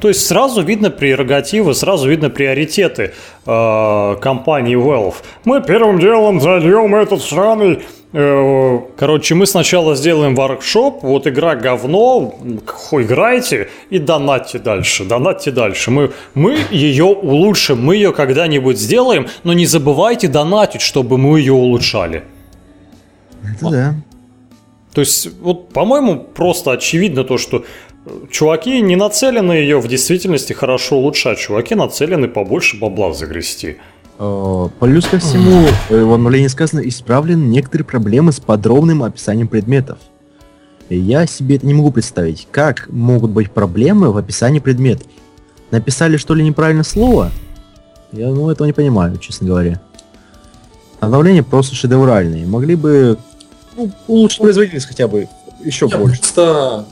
То 0.00 0.08
есть 0.08 0.26
сразу 0.26 0.62
видно 0.62 0.90
прерогативы, 0.90 1.74
сразу 1.74 2.08
видно 2.08 2.30
приоритеты 2.30 3.12
э, 3.46 4.16
компании 4.20 4.76
Valve. 4.76 5.14
Мы 5.44 5.62
первым 5.62 5.98
делом 6.00 6.40
зальем 6.40 6.94
этот 6.94 7.22
сраный... 7.22 7.84
э, 8.12 8.78
короче, 8.96 9.34
мы 9.34 9.46
сначала 9.46 9.94
сделаем 9.94 10.34
воркшоп, 10.34 11.02
вот 11.02 11.26
игра 11.26 11.54
говно, 11.54 12.34
играйте 12.92 13.68
и 13.90 13.98
донатьте 13.98 14.58
дальше, 14.58 15.04
донатьте 15.04 15.50
дальше. 15.50 15.90
Мы, 15.90 16.10
мы 16.34 16.58
ее 16.70 17.04
улучшим, 17.04 17.84
мы 17.84 17.96
ее 17.96 18.12
когда-нибудь 18.12 18.78
сделаем, 18.78 19.28
но 19.44 19.52
не 19.52 19.66
забывайте 19.66 20.28
донатить, 20.28 20.82
чтобы 20.82 21.18
мы 21.18 21.38
ее 21.38 21.52
улучшали. 21.52 22.24
Это 23.42 23.70
да. 23.70 23.94
То 24.94 25.00
есть, 25.00 25.28
вот, 25.40 25.70
по-моему, 25.70 26.20
просто 26.20 26.72
очевидно 26.72 27.24
то, 27.24 27.38
что 27.38 27.64
э, 28.04 28.10
чуваки 28.30 28.80
не 28.82 28.96
нацелены 28.96 29.52
ее 29.52 29.80
в 29.80 29.88
действительности 29.88 30.52
хорошо 30.52 30.96
улучшать. 30.96 31.38
Чуваки 31.38 31.74
нацелены 31.74 32.28
побольше 32.28 32.78
бабла 32.78 33.12
загрести. 33.12 33.78
Э, 34.18 34.68
Плюс 34.80 35.06
ко 35.06 35.18
всему, 35.18 35.66
э, 35.88 36.02
в 36.02 36.12
обновлении 36.12 36.48
сказано, 36.48 36.80
исправлены 36.80 37.44
некоторые 37.44 37.86
проблемы 37.86 38.32
с 38.32 38.40
подробным 38.40 39.02
описанием 39.02 39.48
предметов. 39.48 39.98
Я 40.88 41.26
себе 41.26 41.56
это 41.56 41.66
не 41.66 41.74
могу 41.74 41.90
представить. 41.90 42.46
Как 42.50 42.88
могут 42.90 43.30
быть 43.30 43.50
проблемы 43.50 44.12
в 44.12 44.16
описании 44.16 44.60
предметов? 44.60 45.06
Написали 45.70 46.18
что 46.18 46.34
ли 46.34 46.44
неправильно 46.44 46.84
слово? 46.84 47.30
Я 48.12 48.28
ну 48.28 48.50
этого 48.50 48.66
не 48.66 48.74
понимаю, 48.74 49.16
честно 49.16 49.46
говоря. 49.46 49.80
Обновления 51.00 51.42
просто 51.42 51.74
шедевральные. 51.74 52.46
Могли 52.46 52.76
бы 52.76 53.18
ну, 53.76 53.90
улучшить 54.06 54.40
производительность 54.40 54.86
хотя 54.86 55.08
бы 55.08 55.28
еще 55.64 55.86
Нет, 55.86 55.98
больше. 55.98 56.18
Просто 56.18 56.86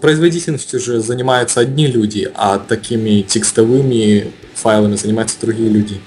производительностью 0.00 0.78
же 0.78 1.00
занимаются 1.00 1.60
одни 1.60 1.86
люди, 1.86 2.30
а 2.34 2.58
такими 2.58 3.22
текстовыми 3.22 4.30
файлами 4.54 4.96
занимаются 4.96 5.40
другие 5.40 5.70
люди. 5.70 6.00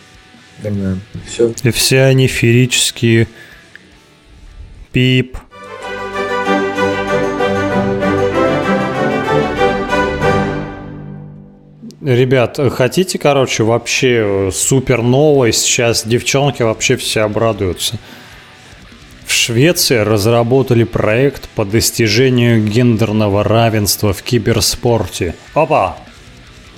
Да. 0.63 0.97
Все. 1.27 1.53
И 1.63 1.71
все 1.71 2.03
они 2.03 2.27
ферические. 2.27 3.27
Пип. 4.91 5.37
Ребят, 12.01 12.59
хотите, 12.71 13.19
короче, 13.19 13.63
вообще 13.63 14.47
э, 14.47 14.51
супер 14.51 15.03
новость? 15.03 15.61
Сейчас 15.61 16.03
девчонки 16.03 16.63
вообще 16.63 16.95
все 16.97 17.21
обрадуются. 17.21 17.99
В 19.25 19.31
Швеции 19.31 19.97
разработали 19.97 20.83
проект 20.83 21.47
по 21.49 21.63
достижению 21.63 22.65
гендерного 22.65 23.43
равенства 23.43 24.13
в 24.13 24.23
киберспорте. 24.23 25.35
Опа! 25.53 25.95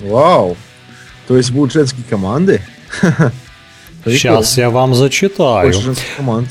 Вау! 0.00 0.58
То 1.26 1.38
есть 1.38 1.50
будут 1.52 1.72
женские 1.72 2.04
команды? 2.08 2.60
Сейчас 4.04 4.58
я 4.58 4.70
вам 4.70 4.94
зачитаю. 4.94 5.66
Больше 5.66 5.82
женских 5.82 6.16
команд. 6.16 6.48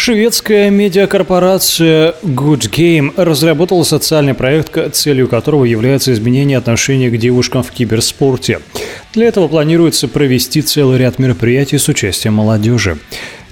Шведская 0.00 0.70
медиакорпорация 0.70 2.14
Good 2.22 2.70
Game 2.70 3.12
разработала 3.16 3.82
социальный 3.82 4.32
проект, 4.32 4.94
целью 4.94 5.26
которого 5.26 5.64
является 5.64 6.12
изменение 6.12 6.56
отношения 6.56 7.10
к 7.10 7.18
девушкам 7.18 7.64
в 7.64 7.72
киберспорте. 7.72 8.60
Для 9.12 9.26
этого 9.26 9.48
планируется 9.48 10.06
провести 10.06 10.62
целый 10.62 10.98
ряд 10.98 11.18
мероприятий 11.18 11.78
с 11.78 11.88
участием 11.88 12.34
молодежи. 12.34 12.98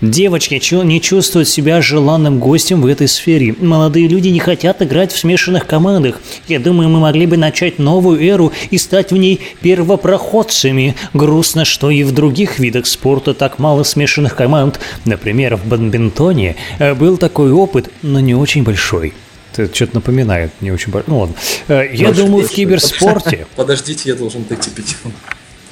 Девочки 0.01 0.61
не 0.85 1.01
чувствуют 1.01 1.49
себя 1.49 1.81
желанным 1.81 2.39
гостем 2.39 2.83
в 2.83 2.87
этой 2.87 3.09
сфере. 3.09 3.55
Молодые 3.59 4.09
люди 4.09 4.29
не 4.29 4.41
хотят 4.41 4.83
играть 4.83 5.13
в 5.13 5.19
смешанных 5.19 5.67
командах. 5.67 6.21
Я 6.49 6.59
думаю, 6.59 6.89
мы 6.91 7.01
могли 7.01 7.27
бы 7.27 7.37
начать 7.37 7.79
новую 7.79 8.21
эру 8.23 8.53
и 8.71 8.79
стать 8.79 9.11
в 9.11 9.17
ней 9.17 9.41
первопроходцами. 9.63 10.95
Грустно, 11.15 11.65
что 11.65 11.91
и 11.91 12.03
в 12.03 12.13
других 12.13 12.59
видах 12.59 12.87
спорта 12.87 13.33
так 13.33 13.59
мало 13.59 13.85
смешанных 13.85 14.37
команд. 14.37 14.81
Например, 15.05 15.57
в 15.57 15.67
бадминтоне 15.67 16.57
э, 16.79 16.95
был 16.95 17.17
такой 17.17 17.51
опыт, 17.53 17.91
но 18.03 18.21
не 18.21 18.35
очень 18.35 18.63
большой. 18.65 19.15
Это 19.55 19.75
что-то 19.75 19.97
напоминает, 19.97 20.53
не 20.61 20.71
очень 20.71 20.93
большой. 20.93 21.11
Ну 21.11 21.21
ладно. 21.21 21.35
Э, 21.69 21.89
Я 21.91 22.09
Большой, 22.09 22.27
думаю, 22.27 22.47
в 22.47 22.51
киберспорте 22.51 23.47
Подождите, 23.57 24.11
я 24.11 24.15
должен 24.15 24.45
дойти 24.45 24.71
пить. 24.71 24.97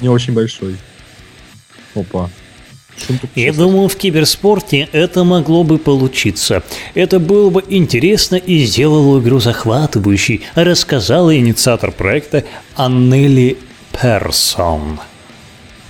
Не 0.01 0.09
очень 0.09 0.33
большой. 0.33 0.77
Опа. 1.93 2.29
Я 3.35 3.53
думаю, 3.53 3.87
в 3.87 3.95
киберспорте 3.95 4.87
это 4.91 5.23
могло 5.23 5.63
бы 5.63 5.77
получиться. 5.77 6.63
Это 6.93 7.19
было 7.19 7.49
бы 7.49 7.63
интересно 7.69 8.35
и 8.35 8.65
сделало 8.65 9.19
игру 9.19 9.39
захватывающей, 9.39 10.41
рассказала 10.55 11.35
инициатор 11.35 11.91
проекта 11.91 12.43
Аннели 12.75 13.57
Персон. 13.91 14.99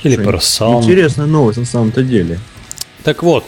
Или 0.04 0.18
Персон. 0.18 0.84
Интересная 0.84 1.26
новость 1.26 1.60
на 1.60 1.66
самом-то 1.66 2.04
деле. 2.04 2.40
Так 3.04 3.24
вот, 3.24 3.46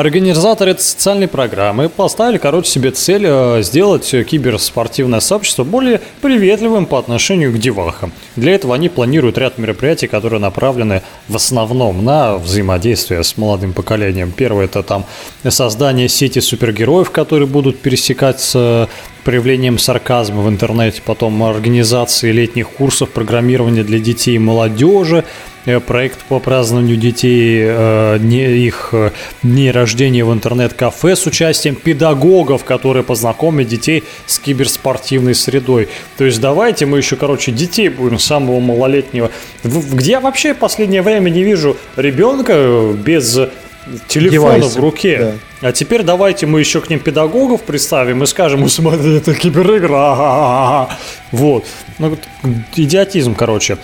организаторы 0.00 0.72
этой 0.72 0.80
социальной 0.80 1.28
программы 1.28 1.88
поставили, 1.88 2.38
короче, 2.38 2.70
себе 2.70 2.90
цель 2.90 3.24
э, 3.26 3.62
сделать 3.62 4.08
киберспортивное 4.10 5.20
сообщество 5.20 5.64
более 5.64 6.00
приветливым 6.20 6.86
по 6.86 6.98
отношению 6.98 7.52
к 7.52 7.58
девахам. 7.58 8.12
Для 8.36 8.54
этого 8.54 8.74
они 8.74 8.88
планируют 8.88 9.38
ряд 9.38 9.58
мероприятий, 9.58 10.06
которые 10.06 10.40
направлены 10.40 11.02
в 11.28 11.36
основном 11.36 12.04
на 12.04 12.36
взаимодействие 12.36 13.22
с 13.22 13.36
молодым 13.36 13.72
поколением. 13.72 14.32
Первое 14.32 14.64
это 14.64 14.82
там 14.82 15.04
создание 15.46 16.08
сети 16.08 16.40
супергероев, 16.40 17.10
которые 17.10 17.46
будут 17.46 17.78
пересекать 17.78 18.40
с 18.40 18.52
э, 18.54 18.86
проявлением 19.24 19.78
сарказма 19.78 20.42
в 20.42 20.48
интернете, 20.48 21.02
потом 21.04 21.42
организации 21.42 22.32
летних 22.32 22.70
курсов 22.70 23.10
программирования 23.10 23.84
для 23.84 23.98
детей 23.98 24.36
и 24.36 24.38
молодежи, 24.38 25.24
проект 25.86 26.18
по 26.24 26.38
празднованию 26.40 26.96
детей, 26.96 27.60
э, 27.62 28.18
их 28.18 28.90
э, 28.92 29.10
дней 29.42 29.70
рождения 29.70 30.24
в 30.24 30.32
интернет-кафе 30.32 31.16
с 31.16 31.26
участием 31.26 31.74
педагогов, 31.74 32.64
которые 32.64 33.02
познакомят 33.02 33.68
детей 33.68 34.04
с 34.26 34.38
киберспортивной 34.38 35.34
средой. 35.34 35.88
То 36.16 36.24
есть 36.24 36.40
давайте 36.40 36.86
мы 36.86 36.98
еще, 36.98 37.16
короче, 37.16 37.52
детей 37.52 37.88
будем 37.88 38.18
самого 38.18 38.60
малолетнего. 38.60 39.30
Где 39.62 40.12
я 40.12 40.20
вообще 40.20 40.54
в 40.54 40.58
последнее 40.58 41.02
время 41.02 41.30
не 41.30 41.42
вижу 41.42 41.76
ребенка 41.96 42.92
без 42.94 43.38
телефона 44.08 44.58
Девайса, 44.58 44.78
в 44.78 44.82
руке. 44.82 45.34
А 45.60 45.72
теперь 45.72 46.02
давайте 46.02 46.46
мы 46.46 46.60
еще 46.60 46.80
к 46.80 46.88
ним 46.90 47.00
педагогов 47.00 47.62
представим 47.62 48.22
и 48.22 48.26
скажем, 48.26 48.60
«Ну, 48.60 48.68
смотри, 48.68 49.16
это 49.16 49.34
киберигра. 49.34 49.88
ха-ха-ха». 49.88 50.96
Вот. 51.32 51.66
Ну, 51.98 52.16
идиотизм, 52.76 53.34
короче. 53.34 53.78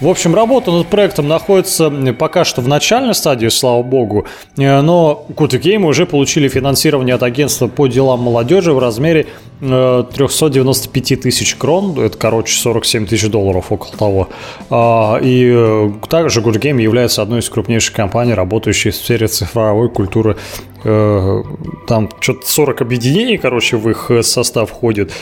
В 0.00 0.06
общем, 0.08 0.32
работа 0.32 0.70
над 0.70 0.86
проектом 0.86 1.26
находится 1.26 1.90
пока 2.16 2.44
что 2.44 2.60
в 2.60 2.68
начальной 2.68 3.14
стадии, 3.14 3.48
слава 3.48 3.82
богу, 3.82 4.26
Э, 4.56 4.80
но 4.80 5.26
Game 5.28 5.84
уже 5.84 6.06
получили 6.06 6.48
финансирование 6.48 7.14
от 7.14 7.22
агентства 7.22 7.66
по 7.68 7.86
делам 7.86 8.20
молодежи 8.20 8.72
в 8.72 8.78
размере 8.78 9.26
э, 9.60 10.04
395 10.14 11.20
тысяч 11.20 11.56
крон, 11.56 11.98
это, 11.98 12.16
короче, 12.16 12.56
47 12.56 13.06
тысяч 13.06 13.28
долларов, 13.28 13.72
около 13.72 13.90
того. 13.96 14.28
А, 14.70 15.18
И 15.22 15.50
э, 15.52 15.90
также 16.08 16.40
Good 16.40 16.60
Game 16.60 16.80
является 16.80 17.22
одной 17.22 17.40
из 17.40 17.48
крупнейших 17.48 17.94
компаний, 17.94 18.34
работающих 18.34 18.94
в 18.94 18.96
сфере 18.96 19.26
цифровой 19.26 19.88
культуры. 19.90 20.36
Э, 20.84 21.42
Там 21.86 22.08
что-то 22.20 22.48
40 22.50 22.82
объединений, 22.82 23.36
короче, 23.36 23.76
в 23.76 23.88
их 23.90 24.10
э, 24.10 24.22
состав 24.22 24.70
входит. 24.70 25.12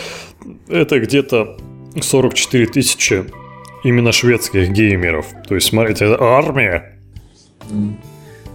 Это 0.69 1.01
где-то 1.01 1.57
44 2.01 2.67
тысячи 2.67 3.25
именно 3.87 4.11
шведских 4.11 4.71
геймеров. 4.71 5.27
То 5.47 5.55
есть, 5.55 5.69
смотрите, 5.69 6.07
это 6.07 6.23
армия. 6.23 6.99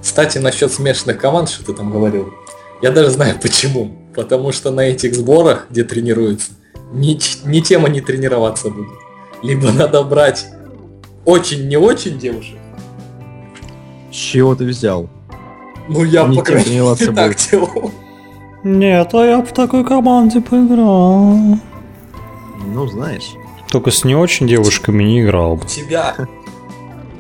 Кстати, 0.02 0.40
насчет 0.40 0.72
смешанных 0.72 1.18
команд, 1.18 1.50
что 1.50 1.66
ты 1.66 1.74
там 1.74 1.90
говорил. 1.90 2.34
Я 2.82 2.92
даже 2.92 3.12
знаю 3.12 3.36
почему. 3.42 3.98
Потому 4.14 4.52
что 4.52 4.72
на 4.72 4.82
этих 4.82 5.16
сборах, 5.16 5.68
где 5.70 5.86
тренируются, 5.86 6.52
ни, 6.92 7.18
ни 7.48 7.62
тема 7.62 7.88
не 7.88 8.02
тренироваться 8.02 8.70
будут. 8.70 9.00
Либо 9.42 9.72
надо 9.72 10.04
брать 10.04 10.48
очень 11.24 11.70
не 11.70 11.78
очень 11.78 12.20
девушек. 12.20 12.58
С 14.12 14.16
чего 14.16 14.54
ты 14.54 14.66
взял? 14.66 15.10
Ну 15.88 16.04
я 16.04 16.26
Не 16.26 16.38
по 16.38 16.44
крайней 16.44 16.80
мере 16.80 17.14
так 17.14 17.38
делал. 17.38 17.92
Нет, 18.64 19.14
а 19.14 19.26
я 19.26 19.42
в 19.42 19.54
такой 19.54 19.86
команде 19.86 20.42
поиграл. 20.42 21.38
Ну, 22.66 22.88
знаешь. 22.88 23.34
Только 23.72 23.90
с 23.90 24.04
не 24.04 24.16
очень 24.16 24.48
девушками 24.48 25.04
не 25.04 25.22
играл 25.22 25.56
бы. 25.56 25.64
У 25.64 25.68
тебя, 25.68 26.14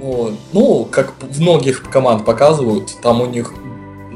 ну, 0.01 0.31
ну, 0.51 0.85
как 0.91 1.13
в 1.21 1.39
многих 1.41 1.83
команд 1.89 2.25
показывают, 2.25 3.01
там 3.01 3.21
у 3.21 3.25
них 3.25 3.53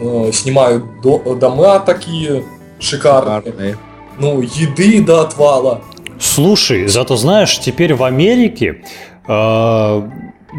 э, 0.01 0.31
снимают 0.33 0.83
до- 1.01 1.35
дома 1.35 1.79
такие 1.79 2.43
шикарные. 2.79 3.41
Шикарные. 3.41 3.77
Ну, 4.19 4.41
еды 4.41 5.01
до 5.01 5.21
отвала. 5.21 5.81
Слушай, 6.19 6.87
зато 6.87 7.15
знаешь, 7.15 7.59
теперь 7.59 7.93
в 7.95 8.03
Америке 8.03 8.83
э, 9.27 10.09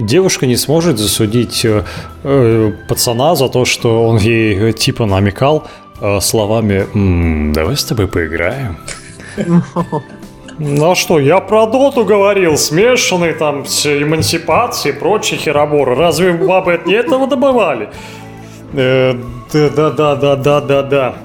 девушка 0.01 0.47
не 0.47 0.57
сможет 0.57 0.99
засудить 0.99 1.65
э, 1.65 1.85
э, 2.25 2.73
пацана 2.89 3.35
за 3.35 3.49
то, 3.51 3.65
что 3.67 4.09
он 4.09 4.17
ей 4.19 4.55
э, 4.71 4.73
типа 4.73 5.05
намекал 5.07 5.67
э, 6.01 6.21
словами 6.21 6.87
«М, 6.95 7.53
«Давай 7.53 7.77
с 7.77 7.85
тобой 7.85 8.07
поиграем». 8.09 8.77
Ну 10.59 10.91
а 10.91 10.95
что, 10.95 11.19
я 11.19 11.41
про 11.41 11.67
доту 11.67 12.05
говорил, 12.05 12.57
смешанный 12.57 13.35
там 13.35 13.67
с 13.67 13.87
эмансипацией 13.87 14.95
и 14.95 14.99
прочие 14.99 15.39
хероборы. 15.39 15.95
Разве 15.95 16.33
бабы 16.33 16.75
от 16.75 16.89
этого 16.89 17.27
добывали? 17.27 17.91
Э, 18.73 19.13
Да-да-да-да-да-да-да. 19.53 21.17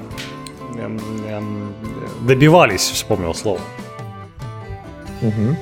Эм, 0.78 1.00
эм, 1.28 1.74
Добивались, 2.26 2.90
вспомнил 2.90 3.34
слово. 3.34 3.60
Мгм. 5.22 5.56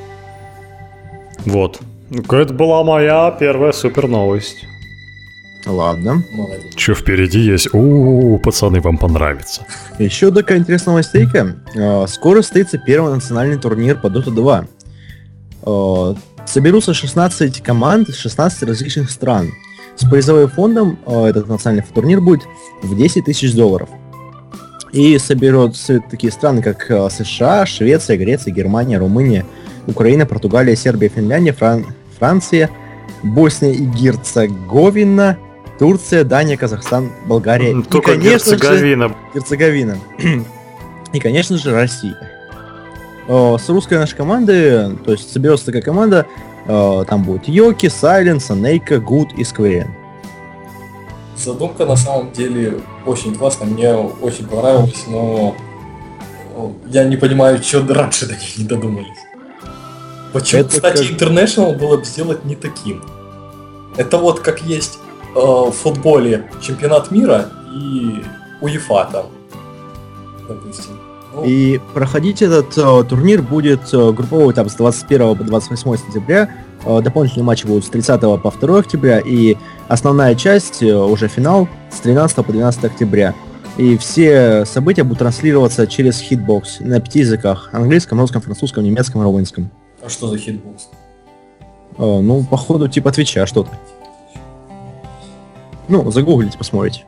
Вот. 1.47 1.81
Это 2.11 2.53
была 2.53 2.83
моя 2.83 3.31
первая 3.31 3.73
супер 3.73 4.09
новость. 4.09 4.67
Ладно. 5.67 6.23
Молодец. 6.33 6.73
Что 6.77 6.95
впереди 6.95 7.41
есть? 7.41 7.69
У, 7.75 8.39
пацаны, 8.39 8.81
вам 8.81 8.97
понравится. 8.99 9.67
Еще 9.99 10.31
такая 10.31 10.59
интересная 10.59 10.93
новостейка. 10.95 11.57
Э, 11.75 12.07
Скоро 12.09 12.43
состоится 12.43 12.79
первый 12.79 13.13
национальный 13.13 13.59
турнир 13.59 14.01
по 14.01 14.07
Dota 14.07 14.31
2. 14.31 14.67
Э, 15.67 16.15
Соберутся 16.47 16.95
16 16.95 17.63
команд 17.63 18.09
из 18.09 18.17
16 18.17 18.63
различных 18.65 19.11
стран. 19.11 19.51
С 19.97 20.09
призовым 20.09 20.49
фондом 20.49 20.99
э, 21.07 21.27
этот 21.27 21.49
национальный 21.49 21.85
турнир 21.95 22.21
будет 22.21 22.41
в 22.83 22.97
10 22.97 23.27
тысяч 23.27 23.55
долларов. 23.55 23.89
И 24.93 25.19
соберутся 25.19 26.01
такие 26.11 26.33
страны, 26.33 26.63
как 26.63 26.87
США, 27.13 27.65
Швеция, 27.67 28.17
Греция, 28.17 28.53
Германия, 28.53 28.99
Румыния, 28.99 29.45
Украина, 29.87 30.27
Португалия, 30.27 30.75
Сербия, 30.75 31.09
Финляндия, 31.09 31.53
Фран- 31.53 31.87
Франция, 32.19 32.71
Босния 33.23 33.73
и 33.73 33.85
Герцеговина, 33.85 35.39
Турция, 35.81 36.25
Дания, 36.25 36.59
Казахстан, 36.59 37.11
Болгария. 37.25 37.71
И, 37.73 37.83
Только 37.83 38.13
конечно 38.13 38.51
же, 38.51 38.57
Герцеговина. 38.59 39.17
Герцеговина. 39.35 39.99
И, 41.15 41.19
конечно 41.19 41.57
же, 41.57 41.73
Россия. 41.73 42.17
Э, 43.27 43.57
С 43.59 43.67
русской 43.71 43.95
нашей 43.97 44.15
команды, 44.15 44.95
то 45.07 45.13
есть 45.13 45.33
соберется 45.33 45.65
такая 45.65 45.81
команда, 45.81 46.27
э, 46.67 47.05
там 47.09 47.23
будет 47.25 47.49
Йоки, 47.49 47.89
Сайленс, 47.89 48.51
Нейка, 48.51 49.01
Гуд 49.01 49.33
и 49.33 49.43
Скверен. 49.43 49.91
Задумка 51.35 51.87
на 51.87 51.97
самом 51.97 52.31
деле 52.33 52.81
очень 53.07 53.35
классная, 53.35 53.67
мне 53.67 53.95
очень 53.95 54.47
понравилась, 54.47 55.05
но 55.09 55.57
э, 56.57 56.69
я 56.91 57.05
не 57.05 57.17
понимаю, 57.17 57.63
что 57.63 57.87
раньше 57.89 58.27
до 58.27 58.35
них 58.35 58.59
не 58.59 58.65
додумались. 58.65 59.09
Почему, 60.35 60.61
Это 60.61 60.71
кстати, 60.73 61.07
как- 61.09 61.17
International 61.23 61.75
было 61.75 61.97
бы 61.97 62.05
сделать 62.05 62.45
не 62.45 62.55
таким? 62.55 63.03
Это 63.97 64.19
вот 64.19 64.41
как 64.41 64.61
есть 64.61 64.99
в 65.35 65.73
футболе 65.73 66.51
чемпионат 66.61 67.11
мира 67.11 67.49
и 67.75 68.23
УЕФА 68.61 69.09
там, 69.13 69.27
допустим. 70.49 70.99
Ну, 71.35 71.45
И 71.45 71.81
проходить 71.95 72.43
этот 72.43 72.77
э, 72.77 73.05
турнир 73.09 73.41
будет 73.41 73.81
э, 73.93 74.13
групповой 74.13 74.53
этап 74.53 74.69
с 74.69 74.75
21 74.75 75.37
по 75.37 75.45
28 75.45 75.97
сентября. 75.97 76.51
Э, 76.85 77.01
дополнительные 77.01 77.45
матчи 77.45 77.67
будут 77.67 77.85
с 77.85 77.89
30 77.89 78.21
по 78.21 78.53
2 78.61 78.79
октября. 78.79 79.21
И 79.21 79.57
основная 79.89 80.35
часть, 80.35 80.83
э, 80.83 80.93
уже 80.93 81.29
финал, 81.29 81.69
с 81.91 82.01
13 82.01 82.45
по 82.45 82.53
12 82.53 82.85
октября. 82.85 83.35
И 83.77 83.97
все 83.97 84.65
события 84.67 85.05
будут 85.05 85.21
транслироваться 85.21 85.87
через 85.87 86.21
Hitbox 86.21 86.81
на 86.81 87.01
пяти 87.01 87.21
языках. 87.21 87.71
Английском, 87.73 88.19
русском, 88.19 88.43
французском, 88.43 88.83
немецком, 88.83 89.23
румынском. 89.23 89.71
а 90.05 90.09
что 90.09 90.27
за 90.27 90.37
Hitbox? 90.37 90.89
Э, 91.97 92.21
ну, 92.21 92.43
походу, 92.43 92.89
типа 92.89 93.13
Twitch 93.13 93.42
а 93.42 93.47
что-то. 93.47 93.71
Ну, 95.91 96.11
загуглите, 96.11 96.57
посмотрите. 96.57 97.03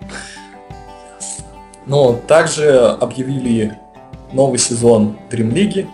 Но 1.87 2.13
также 2.15 2.79
объявили 3.01 3.79
новый 4.33 4.59
сезон 4.59 5.17
Dream 5.31 5.53
League. 5.53 5.87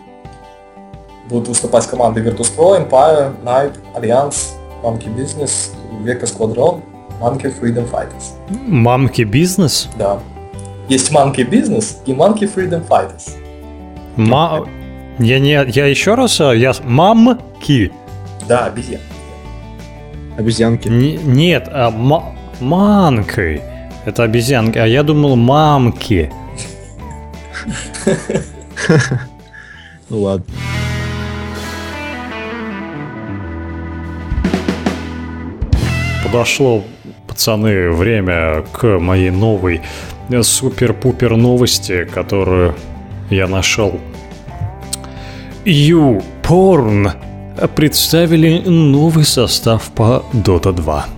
Будут 1.29 1.49
выступать 1.49 1.87
команды 1.87 2.23
Virtus.pro, 2.23 2.89
Empire, 2.89 3.35
Knight, 3.45 3.77
Alliance, 3.95 4.55
Monkey 4.83 5.15
Business, 5.15 5.71
Vega 6.03 6.23
Squadron, 6.25 6.81
Monkey 7.21 7.53
Freedom 7.61 7.87
Fighters. 7.91 8.33
Мамки 8.67 9.23
бизнес? 9.23 9.89
Да. 9.99 10.19
Есть 10.89 11.13
Monkey 11.13 11.47
Business 11.49 11.97
и 12.07 12.13
Monkey 12.13 12.51
Freedom 12.53 12.87
Fighters. 12.89 13.31
Ма... 14.17 14.67
Я 15.19 15.39
не... 15.39 15.51
Я 15.71 15.87
еще 15.87 16.15
раз... 16.15 16.41
а, 16.41 16.53
Я... 16.55 16.73
Мамки. 16.85 17.93
Да, 18.49 18.67
обезьян. 18.67 19.01
Обезьянки. 20.39 20.89
Н- 20.89 21.33
нет, 21.35 21.69
а 21.71 21.91
ма... 21.91 22.35
манкой. 22.61 23.63
Это 24.05 24.23
обезьянки. 24.23 24.79
А 24.79 24.87
я 24.87 25.03
думал 25.03 25.37
мамки. 25.37 26.33
Ну 30.11 30.23
ладно. 30.23 30.47
Подошло, 36.25 36.83
пацаны, 37.27 37.91
время 37.91 38.65
к 38.73 38.99
моей 38.99 39.31
новой 39.31 39.83
супер-пупер 40.43 41.37
новости, 41.37 42.05
которую 42.05 42.75
я 43.31 43.47
нашел. 43.47 43.99
YouPorn 45.65 47.13
представили 47.75 48.61
новый 48.67 49.25
состав 49.25 49.91
по 49.95 50.25
Dota 50.33 50.73
2. 50.73 51.18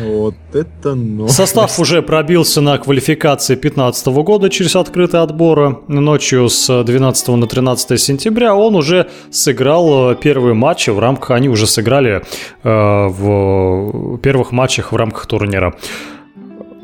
Вот 0.00 0.34
это 0.52 0.94
но. 0.94 1.28
Состав 1.28 1.78
уже 1.78 2.02
пробился 2.02 2.60
на 2.60 2.78
квалификации 2.78 3.54
2015 3.54 4.06
года 4.08 4.50
через 4.50 4.76
открытый 4.76 5.20
отбор. 5.20 5.84
Ночью 5.88 6.48
с 6.48 6.82
12 6.84 7.28
на 7.28 7.46
13 7.46 8.00
сентября 8.00 8.54
он 8.54 8.76
уже 8.76 9.08
сыграл 9.30 10.12
э, 10.12 10.16
первые 10.16 10.54
матчи 10.54 10.90
в 10.90 10.98
рамках... 10.98 11.30
Они 11.32 11.48
уже 11.48 11.66
сыграли 11.66 12.22
э, 12.62 12.68
в 13.08 14.18
первых 14.18 14.52
матчах 14.52 14.92
в 14.92 14.96
рамках 14.96 15.26
турнира. 15.26 15.74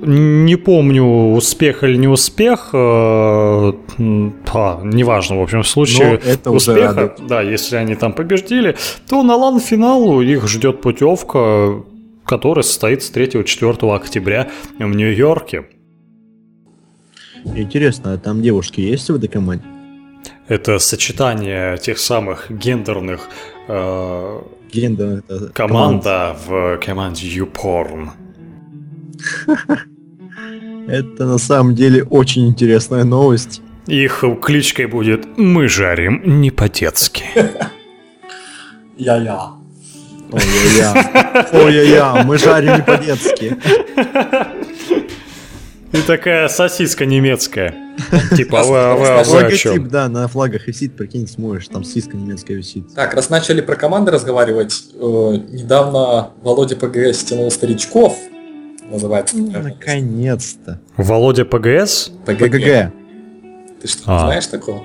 Не 0.01 0.55
помню, 0.55 1.35
успех 1.35 1.83
или 1.83 1.96
не 1.96 2.07
успех. 2.07 2.70
э, 2.72 2.77
а, 2.77 3.72
неважно, 4.85 5.38
в 5.38 5.42
общем, 5.42 5.62
в 5.62 5.68
случае 5.68 6.07
Но 6.09 6.14
это 6.14 6.51
уже 6.51 6.70
успеха, 6.72 6.94
радует. 6.94 7.27
да, 7.27 7.42
если 7.42 7.77
они 7.77 7.96
там 7.96 8.12
победили, 8.12 8.77
то 9.09 9.22
на 9.24 9.35
лан-финалу 9.35 10.20
их 10.22 10.46
ждет 10.46 10.81
путевка, 10.81 11.83
которая 12.29 12.62
состоится 12.62 13.12
3-4 13.12 13.97
октября 13.97 14.51
в 14.79 14.95
Нью-Йорке. 14.95 15.64
Интересно, 17.45 18.12
а 18.12 18.19
там 18.19 18.43
девушки 18.43 18.81
есть 18.81 19.09
в 19.09 19.17
этой 19.17 19.29
команде? 19.29 19.64
Это 20.47 20.79
сочетание 20.79 21.77
тех 21.79 21.99
самых 21.99 22.51
гендерных 22.51 23.29
э, 23.69 24.41
Гендер 24.73 25.23
это 25.27 25.49
команда 25.49 26.37
в 26.47 26.79
команде 26.79 27.27
YouPorn. 27.29 28.11
Это 30.88 31.27
на 31.27 31.38
самом 31.38 31.75
деле 31.75 32.03
очень 32.05 32.49
интересная 32.49 33.05
новость. 33.05 33.61
Их 33.87 34.25
кличкой 34.43 34.87
будет 34.87 35.27
«Мы 35.37 35.69
жарим 35.69 36.41
не 36.41 36.51
по-детски». 36.51 37.25
Я-я. 38.97 39.58
Ой-я-я. 40.33 41.49
Ой-я-я, 41.53 42.23
мы 42.25 42.38
жарим 42.38 42.77
не 42.77 42.83
по-детски. 42.83 43.57
И 45.93 46.03
такая 46.03 46.49
сосиска 46.49 47.07
немецкая. 47.07 47.75
Типа, 48.37 48.62
вы, 48.62 48.95
вы- 48.95 49.09
о 49.09 49.23
Логотип, 49.27 49.88
да, 49.88 50.09
на 50.09 50.29
флагах 50.29 50.67
висит, 50.69 50.95
прикинь, 50.97 51.27
смотришь, 51.27 51.67
там 51.69 51.83
сиска 51.83 52.14
немецкая 52.17 52.55
висит. 52.57 52.95
Так, 52.95 53.14
раз 53.14 53.31
начали 53.31 53.62
про 53.62 53.75
команды 53.75 54.12
разговаривать, 54.12 54.85
э, 54.95 54.99
недавно 54.99 56.31
Володя 56.43 56.77
ПГС 56.77 57.21
стянул 57.21 57.51
старичков, 57.51 58.17
называется. 58.91 59.38
Ну, 59.38 59.51
Наконец-то. 59.62 60.79
Володя 60.99 61.45
ПГС? 61.47 62.12
ПГГ. 62.27 62.38
ПГГ. 62.38 62.93
Ты 63.81 63.88
что, 63.88 64.03
А. 64.07 64.19
знаешь 64.27 64.47
такого? 64.47 64.83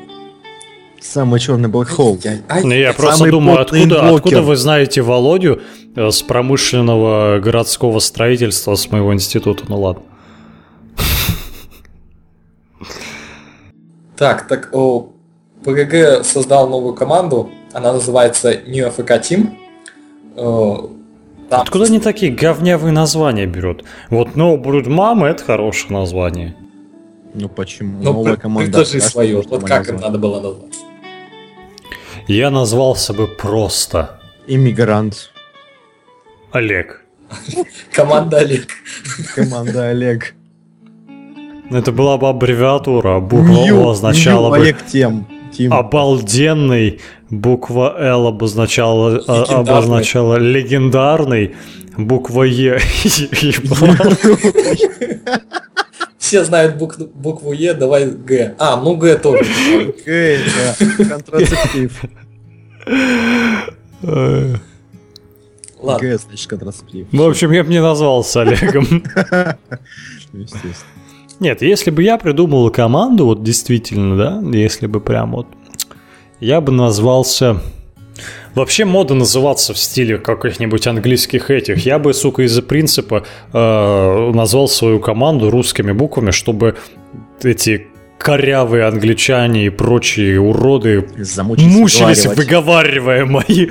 Самый 1.03 1.39
черный 1.41 1.69
black 1.69 1.89
hole. 1.97 2.19
Я- 2.23 2.39
ай, 2.49 2.63
Ну, 2.63 2.71
я 2.73 2.93
просто 2.93 3.17
Самый 3.17 3.31
думаю, 3.31 3.59
откуда, 3.61 4.09
откуда 4.15 4.41
вы 4.41 4.55
знаете 4.55 5.01
Володю 5.01 5.61
э, 5.95 6.09
с 6.09 6.21
промышленного 6.21 7.39
городского 7.39 7.99
строительства 7.99 8.75
с 8.75 8.89
моего 8.89 9.13
института? 9.13 9.65
Ну 9.67 9.81
ладно. 9.81 10.03
Так, 14.15 14.47
так, 14.47 14.69
о, 14.71 15.09
ПГГ 15.65 16.23
создал 16.23 16.69
новую 16.69 16.93
команду, 16.93 17.49
она 17.73 17.93
называется 17.93 18.53
New 18.67 18.87
AFK 18.87 19.21
Team. 19.21 19.49
Э, 20.37 20.87
там- 21.49 21.61
Откуда 21.61 21.85
они 21.85 21.99
такие 21.99 22.31
говнявые 22.31 22.93
названия 22.93 23.45
берут? 23.45 23.83
Вот 24.09 24.29
No 24.35 24.55
Brood 24.61 24.85
Mama 24.85 25.25
это 25.27 25.43
хорошее 25.43 25.91
название. 25.93 26.55
Ну 27.33 27.49
почему? 27.49 27.97
Ну, 27.97 28.13
Новая 28.13 28.35
команда. 28.37 28.71
предложи 28.71 29.01
свою, 29.01 29.41
вот 29.41 29.63
как 29.65 29.87
им 29.89 29.95
назвать. 29.95 30.01
надо 30.01 30.17
было 30.19 30.39
назвать? 30.39 30.73
Я 32.27 32.49
назвался 32.49 33.13
бы 33.13 33.27
просто 33.27 34.19
Иммигрант. 34.47 35.31
Олег. 36.51 37.01
Команда 37.91 38.38
Олег. 38.39 38.67
Команда 39.35 39.89
Олег. 39.89 40.33
Это 41.71 41.91
была 41.91 42.17
бы 42.17 42.29
аббревиатура, 42.29 43.19
буква 43.19 43.48
Нью, 43.52 43.81
О 43.87 43.91
означала 43.91 44.48
Нью, 44.50 44.50
бы 44.52 44.58
Олег 44.58 44.85
Тем. 44.85 45.25
Тим. 45.58 45.73
обалденный, 45.73 47.00
буква 47.29 47.95
Л 48.00 48.27
обозначала, 48.27 49.21
а- 49.27 49.41
Легендарный. 49.41 49.56
обозначала 49.56 50.35
легендарный, 50.37 51.56
буква 51.98 52.43
Е 52.43 52.79
Все 56.24 56.46
знают 56.46 56.78
бук- 56.82 57.10
букву 57.13 57.52
Е, 57.52 57.74
давай 57.74 58.06
Г. 58.06 58.56
А, 58.58 58.78
ну 58.78 58.96
Г 58.96 59.17
тоже. 59.17 59.44
Г, 60.06 60.38
это 60.80 61.06
контрацептив. 61.10 62.02
Ладно. 65.82 66.00
Г, 66.00 66.17
значит, 66.17 66.48
контрацептив. 66.50 67.08
В 67.12 67.21
общем, 67.21 67.52
я 67.52 67.63
бы 67.65 67.69
не 67.69 67.82
назвался 67.82 68.42
Олегом. 68.44 69.04
Ну, 70.32 70.40
Естественно. 70.40 70.74
Нет, 71.42 71.62
если 71.62 71.92
бы 71.92 72.02
я 72.04 72.17
придумал 72.17 72.69
команду, 72.71 73.26
вот 73.26 73.44
действительно, 73.44 74.17
да, 74.17 74.58
если 74.58 74.88
бы 74.88 75.02
прям 75.02 75.34
вот, 75.34 75.48
я 76.40 76.62
бы 76.62 76.71
назвался 76.71 77.62
Вообще 78.53 78.85
мода 78.85 79.15
называться 79.15 79.73
в 79.73 79.77
стиле 79.77 80.17
каких-нибудь 80.17 80.85
английских 80.87 81.49
этих. 81.49 81.85
Я 81.85 81.97
бы, 81.97 82.13
сука, 82.13 82.43
из-за 82.43 82.61
принципа 82.61 83.25
э, 83.51 84.31
назвал 84.33 84.67
свою 84.67 84.99
команду 84.99 85.49
русскими 85.49 85.91
буквами, 85.91 86.31
чтобы 86.31 86.75
эти 87.41 87.87
корявые 88.19 88.85
англичане 88.85 89.65
и 89.65 89.69
прочие 89.69 90.39
уроды 90.39 91.05
Замучиться 91.17 91.77
мучились, 91.77 92.25
выговаривая 92.25 93.25
мои, 93.25 93.67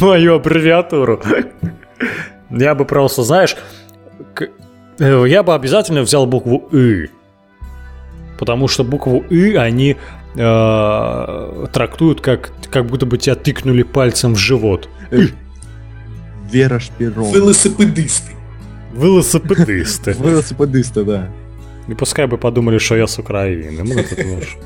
мою 0.00 0.34
аббревиатуру. 0.36 1.20
Я 2.50 2.74
бы 2.74 2.84
просто, 2.84 3.22
знаешь, 3.22 3.56
э, 4.98 5.24
я 5.26 5.42
бы 5.42 5.54
обязательно 5.54 6.02
взял 6.02 6.26
букву 6.26 6.68
«ы». 6.72 7.10
Потому 8.38 8.68
что 8.68 8.84
букву 8.84 9.24
«ы» 9.30 9.56
они 9.56 9.96
э, 10.34 11.66
трактуют 11.72 12.20
как, 12.20 12.52
как 12.70 12.86
будто 12.86 13.06
бы 13.06 13.18
тебя 13.18 13.34
тыкнули 13.34 13.82
пальцем 13.82 14.34
в 14.34 14.38
живот. 14.38 14.88
Вера 16.50 16.78
Шпирон. 16.78 17.32
Велосипедисты. 17.32 18.32
Велосипедисты. 18.92 20.12
Велосипедисты, 20.12 21.04
да. 21.04 21.28
И 21.88 21.94
пускай 21.94 22.26
бы 22.26 22.38
подумали, 22.38 22.78
что 22.78 22.96
я 22.96 23.06
с 23.06 23.18
Украины. 23.18 23.82
Мы 23.84 24.02
тут 24.02 24.18
уж. 24.18 24.56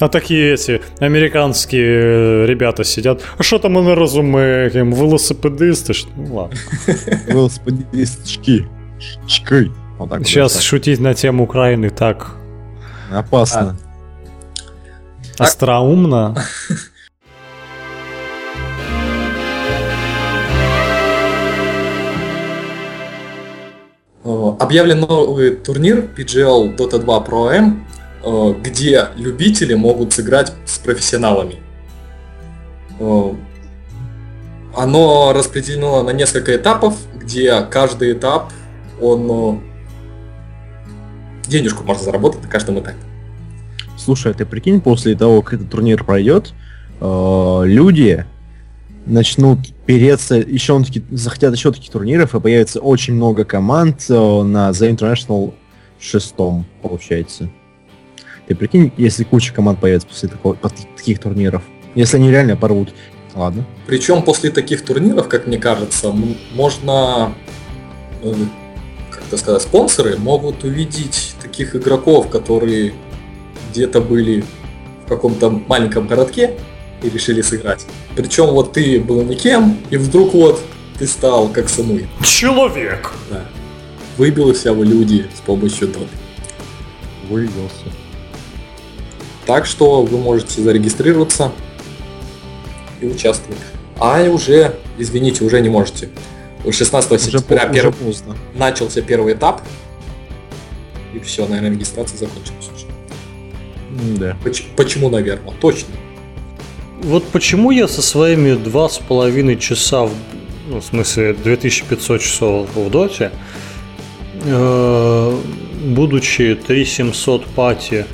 А 0.00 0.08
такие 0.08 0.54
эти 0.54 0.82
американские 0.98 2.02
э, 2.02 2.46
ребята 2.46 2.82
сидят. 2.84 3.22
А 3.38 3.42
что 3.42 3.58
там 3.58 3.72
мы 3.72 3.82
не 3.82 3.94
розумеем? 3.94 4.92
Велосипедисты? 4.92 5.92
Что- 5.94 6.10
Ну 6.16 6.34
ладно. 6.34 6.58
Велосипедисточки. 7.28 8.66
Чкай. 9.26 9.70
Вот 9.98 10.10
Сейчас 10.26 10.60
шутить 10.60 10.98
на 11.00 11.14
тему 11.14 11.44
Украины 11.44 11.90
так 11.90 12.36
Опасно. 13.12 13.76
Остроумно. 15.38 16.34
Объявлен 24.24 25.00
новый 25.00 25.56
турнир 25.56 26.08
PGL 26.16 26.76
Dota 26.76 26.98
2 26.98 27.18
Pro 27.24 27.50
M, 27.52 27.86
где 28.62 29.08
любители 29.16 29.74
могут 29.74 30.12
сыграть 30.14 30.52
с 30.64 30.78
профессионалами. 30.78 31.56
Оно 34.74 35.32
распределено 35.34 36.02
на 36.02 36.10
несколько 36.10 36.56
этапов, 36.56 36.96
где 37.14 37.60
каждый 37.62 38.12
этап, 38.12 38.52
он 39.00 39.62
денежку 41.46 41.84
можно 41.84 42.02
заработать 42.02 42.42
на 42.42 42.48
каждом 42.48 42.78
этапе. 42.80 42.96
Слушай, 44.04 44.32
а 44.32 44.34
ты 44.34 44.44
прикинь, 44.44 44.82
после 44.82 45.14
того, 45.14 45.40
как 45.40 45.54
этот 45.54 45.70
турнир 45.70 46.04
пройдет, 46.04 46.52
э, 47.00 47.62
люди 47.64 48.26
начнут 49.06 49.58
переться, 49.86 50.34
еще 50.34 50.82
таки, 50.84 51.02
захотят 51.10 51.54
еще 51.54 51.72
таких 51.72 51.90
турниров, 51.90 52.34
и 52.34 52.40
появится 52.40 52.80
очень 52.80 53.14
много 53.14 53.44
команд 53.44 54.04
э, 54.10 54.12
на 54.42 54.70
The 54.70 54.94
International 54.94 55.54
шестом, 55.98 56.66
получается. 56.82 57.48
Ты 58.46 58.54
прикинь, 58.54 58.92
если 58.98 59.24
куча 59.24 59.54
команд 59.54 59.80
появится 59.80 60.06
после 60.06 60.28
такого- 60.28 60.56
таких 60.96 61.18
турниров. 61.18 61.62
Если 61.94 62.18
они 62.18 62.30
реально 62.30 62.56
порвут. 62.56 62.90
Ладно. 63.34 63.64
Причем 63.86 64.22
после 64.22 64.50
таких 64.50 64.84
турниров, 64.84 65.28
как 65.28 65.46
мне 65.46 65.56
кажется, 65.56 66.14
можно, 66.54 67.32
э, 68.22 68.34
как 69.10 69.22
это 69.26 69.38
сказать, 69.38 69.62
спонсоры 69.62 70.18
могут 70.18 70.62
увидеть 70.62 71.34
таких 71.42 71.74
игроков, 71.74 72.28
которые 72.28 72.92
где-то 73.74 74.00
были 74.00 74.44
в 75.04 75.08
каком-то 75.08 75.50
маленьком 75.50 76.06
городке 76.06 76.54
и 77.02 77.10
решили 77.10 77.42
сыграть. 77.42 77.84
Причем 78.16 78.46
вот 78.46 78.72
ты 78.72 79.00
был 79.00 79.22
никем, 79.22 79.76
и 79.90 79.96
вдруг 79.96 80.32
вот 80.32 80.62
ты 80.98 81.06
стал 81.08 81.48
как 81.48 81.68
Самуил. 81.68 82.06
Человек! 82.22 83.12
Да. 83.30 83.44
Выбил 84.16 84.54
себя 84.54 84.72
в 84.72 84.82
люди 84.84 85.26
с 85.36 85.40
помощью 85.40 85.88
доты. 85.88 86.06
Вывелся. 87.28 87.90
Так 89.44 89.66
что 89.66 90.02
вы 90.02 90.18
можете 90.18 90.62
зарегистрироваться 90.62 91.50
и 93.00 93.06
участвовать. 93.06 93.60
А 93.98 94.22
уже, 94.30 94.76
извините, 94.98 95.44
уже 95.44 95.60
не 95.60 95.68
можете. 95.68 96.08
16 96.70 97.10
Уже, 97.12 97.18
по- 97.40 97.54
сентября 97.58 97.68
уже 97.70 97.80
перв- 97.88 97.92
поздно. 98.04 98.36
начался 98.54 99.02
первый 99.02 99.34
этап. 99.34 99.60
И 101.12 101.18
все, 101.18 101.46
наверное, 101.46 101.72
регистрация 101.72 102.16
закончилась 102.18 102.68
уже. 102.73 102.73
Да. 104.18 104.36
Поч- 104.44 104.64
почему, 104.76 105.08
наверное? 105.10 105.54
Точно. 105.60 105.94
Вот 107.02 107.24
почему 107.28 107.70
я 107.70 107.86
со 107.88 108.02
своими 108.02 108.54
два 108.54 108.88
с 108.88 108.98
половиной 108.98 109.56
часа, 109.58 110.04
в, 110.04 110.10
ну, 110.68 110.80
в 110.80 110.84
смысле 110.84 111.34
2500 111.34 112.20
часов 112.20 112.68
в 112.74 112.90
доте, 112.90 113.30
э, 114.44 115.38
будучи 115.86 116.54
3700 116.66 117.46
пати 117.46 118.06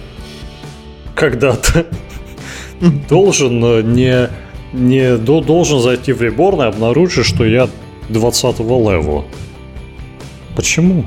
когда-то, 1.14 1.86
должен 3.08 3.64
э, 3.64 3.82
не, 3.82 4.28
не 4.72 5.16
до- 5.16 5.40
должен 5.40 5.80
зайти 5.80 6.12
в 6.12 6.20
реборн 6.22 6.62
и 6.62 6.64
обнаружить, 6.66 7.26
что 7.26 7.44
я 7.44 7.68
20 8.08 8.58
левела. 8.60 9.24
Почему? 10.56 11.04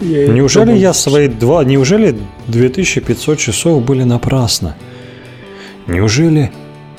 Неужели 0.00 0.72
я 0.76 0.92
свои 0.92 1.28
два... 1.28 1.64
Неужели 1.64 2.18
2500 2.48 3.38
часов 3.38 3.84
были 3.84 4.04
напрасно? 4.04 4.76
Неужели 5.86 6.50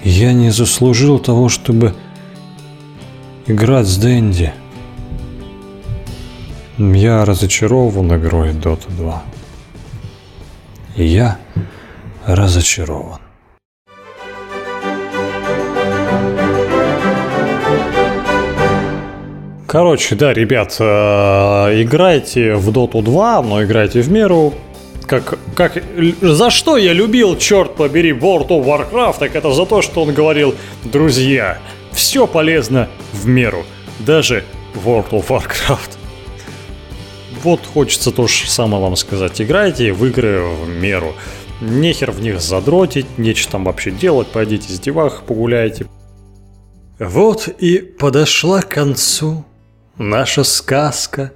я 0.04 0.34
не 0.34 0.52
заслужил 0.52 1.20
того, 1.20 1.50
чтобы 1.50 1.96
играть 3.48 3.88
с 3.88 3.98
Дэнди? 3.98 4.54
Я 6.78 7.26
разочарован 7.26 8.16
игрой 8.16 8.50
Dota 8.52 8.90
2. 8.90 9.24
И 10.96 11.06
я 11.06 11.38
разочарован. 12.26 13.20
Короче, 19.72 20.16
да, 20.16 20.34
ребят, 20.34 20.76
э, 20.80 20.84
играйте 21.82 22.56
в 22.56 22.70
Dota 22.72 23.02
2, 23.02 23.42
но 23.42 23.64
играйте 23.64 24.02
в 24.02 24.12
меру. 24.12 24.54
Как, 25.08 25.40
как, 25.56 25.82
за 26.20 26.50
что 26.50 26.76
я 26.76 26.92
любил, 26.92 27.38
черт 27.38 27.76
побери, 27.78 28.12
World 28.12 28.50
of 28.50 28.66
Warcraft, 28.66 29.20
так 29.20 29.34
это 29.34 29.54
за 29.54 29.66
то, 29.66 29.82
что 29.82 30.04
он 30.04 30.14
говорил, 30.14 30.56
друзья, 30.84 31.58
все 31.94 32.28
полезно 32.28 32.90
в 33.14 33.26
меру, 33.28 33.64
даже 34.00 34.44
World 34.84 35.12
of 35.12 35.28
Warcraft. 35.30 35.92
Вот 37.42 37.62
хочется 37.66 38.12
то 38.12 38.28
же 38.28 38.50
самое 38.50 38.84
вам 38.84 38.98
сказать. 38.98 39.42
Играйте 39.42 39.94
в 39.94 40.06
игры 40.06 40.44
в 40.44 40.68
меру. 40.68 41.14
Нехер 41.62 42.12
в 42.12 42.20
них 42.20 42.42
задротить, 42.42 43.18
нечего 43.18 43.54
там 43.54 43.64
вообще 43.64 43.92
делать, 43.92 44.28
пойдите 44.28 44.68
с 44.68 44.82
девах 44.82 45.24
погуляйте. 45.24 45.86
Вот 47.00 47.48
и 47.48 47.78
подошла 47.78 48.62
к 48.62 48.68
концу 48.68 49.46
наша 50.02 50.44
сказка 50.44 51.32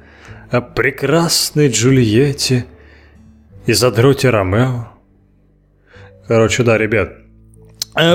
о 0.50 0.62
прекрасной 0.62 1.70
Джульетте 1.70 2.66
и 3.66 3.74
задроте 3.74 4.30
Ромео. 4.30 4.90
Короче, 6.28 6.64
да, 6.64 6.78
ребят. 6.78 7.14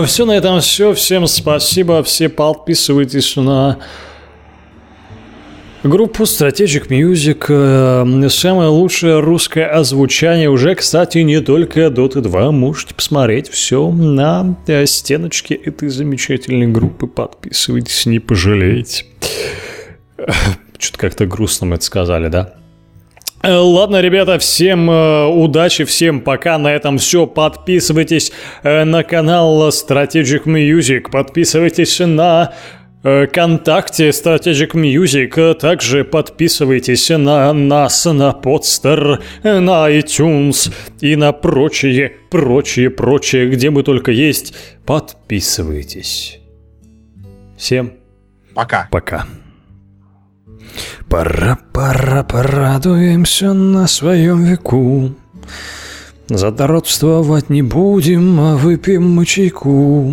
Все 0.07 0.27
на 0.27 0.33
этом 0.33 0.61
все. 0.61 0.93
Всем 0.93 1.27
спасибо. 1.27 2.03
Все 2.03 2.29
подписывайтесь 2.29 3.37
на 3.37 3.79
группу 5.83 6.25
Strategic 6.25 6.89
Music. 6.89 7.47
Э, 7.49 8.29
Самое 8.29 8.69
лучшее 8.69 9.21
русское 9.21 9.67
озвучание. 9.67 10.51
Уже, 10.51 10.75
кстати, 10.75 11.19
не 11.19 11.41
только 11.41 11.87
Dota 11.87 12.21
2. 12.21 12.53
Можете 12.53 12.95
посмотреть 12.95 13.49
все 13.49 13.91
на 13.91 14.57
э, 14.67 14.85
стеночке 14.87 15.55
этой 15.55 15.89
замечательной 15.89 16.67
группы. 16.67 17.07
Подписывайтесь, 17.07 18.05
не 18.05 18.19
пожалеете. 18.19 19.05
Что-то 20.79 20.99
как-то 20.99 21.27
грустно 21.27 21.67
мы 21.67 21.77
это 21.77 21.85
сказали, 21.85 22.29
да? 22.29 22.55
Э, 23.43 23.55
Ладно, 23.57 24.01
ребята, 24.01 24.39
всем 24.39 24.91
э, 24.91 25.27
удачи, 25.27 25.85
всем 25.85 26.21
пока. 26.21 26.59
На 26.59 26.73
этом 26.73 26.99
все. 26.99 27.27
Подписывайтесь 27.27 28.33
э, 28.63 28.85
на 28.85 29.03
канал 29.03 29.69
Strategic 29.69 30.45
Music, 30.45 31.11
подписывайтесь 31.11 32.01
на 32.01 32.53
ВКонтакте 33.03 34.11
Strategic 34.11 34.73
Music, 34.73 35.55
также 35.55 36.05
подписывайтесь 36.05 37.09
на 37.09 37.51
нас, 37.55 38.05
на 38.05 38.39
э, 39.43 39.59
на 39.59 39.91
iTunes 39.91 40.71
и 41.01 41.17
на 41.17 41.33
прочие, 41.33 42.13
прочие, 42.31 42.91
прочие, 42.91 43.49
где 43.49 43.71
мы 43.71 43.83
только 43.83 44.13
есть. 44.13 44.55
Подписывайтесь. 44.85 46.41
Всем 47.57 47.93
Пока. 48.55 48.89
Пока. 48.91 49.27
Пора, 51.09 51.59
пора, 51.73 52.23
порадуемся 52.23 53.53
на 53.53 53.87
своем 53.87 54.45
веку. 54.45 55.13
Задротствовать 56.29 57.51
не 57.51 57.63
будем, 57.63 58.39
а 58.41 58.57
выпьем 58.57 59.11
мы 59.11 59.27
чайку. 59.27 60.09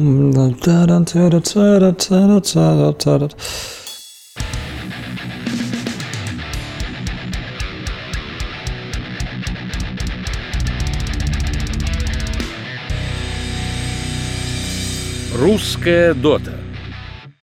Русская 15.39 16.16
дота. 16.16 16.57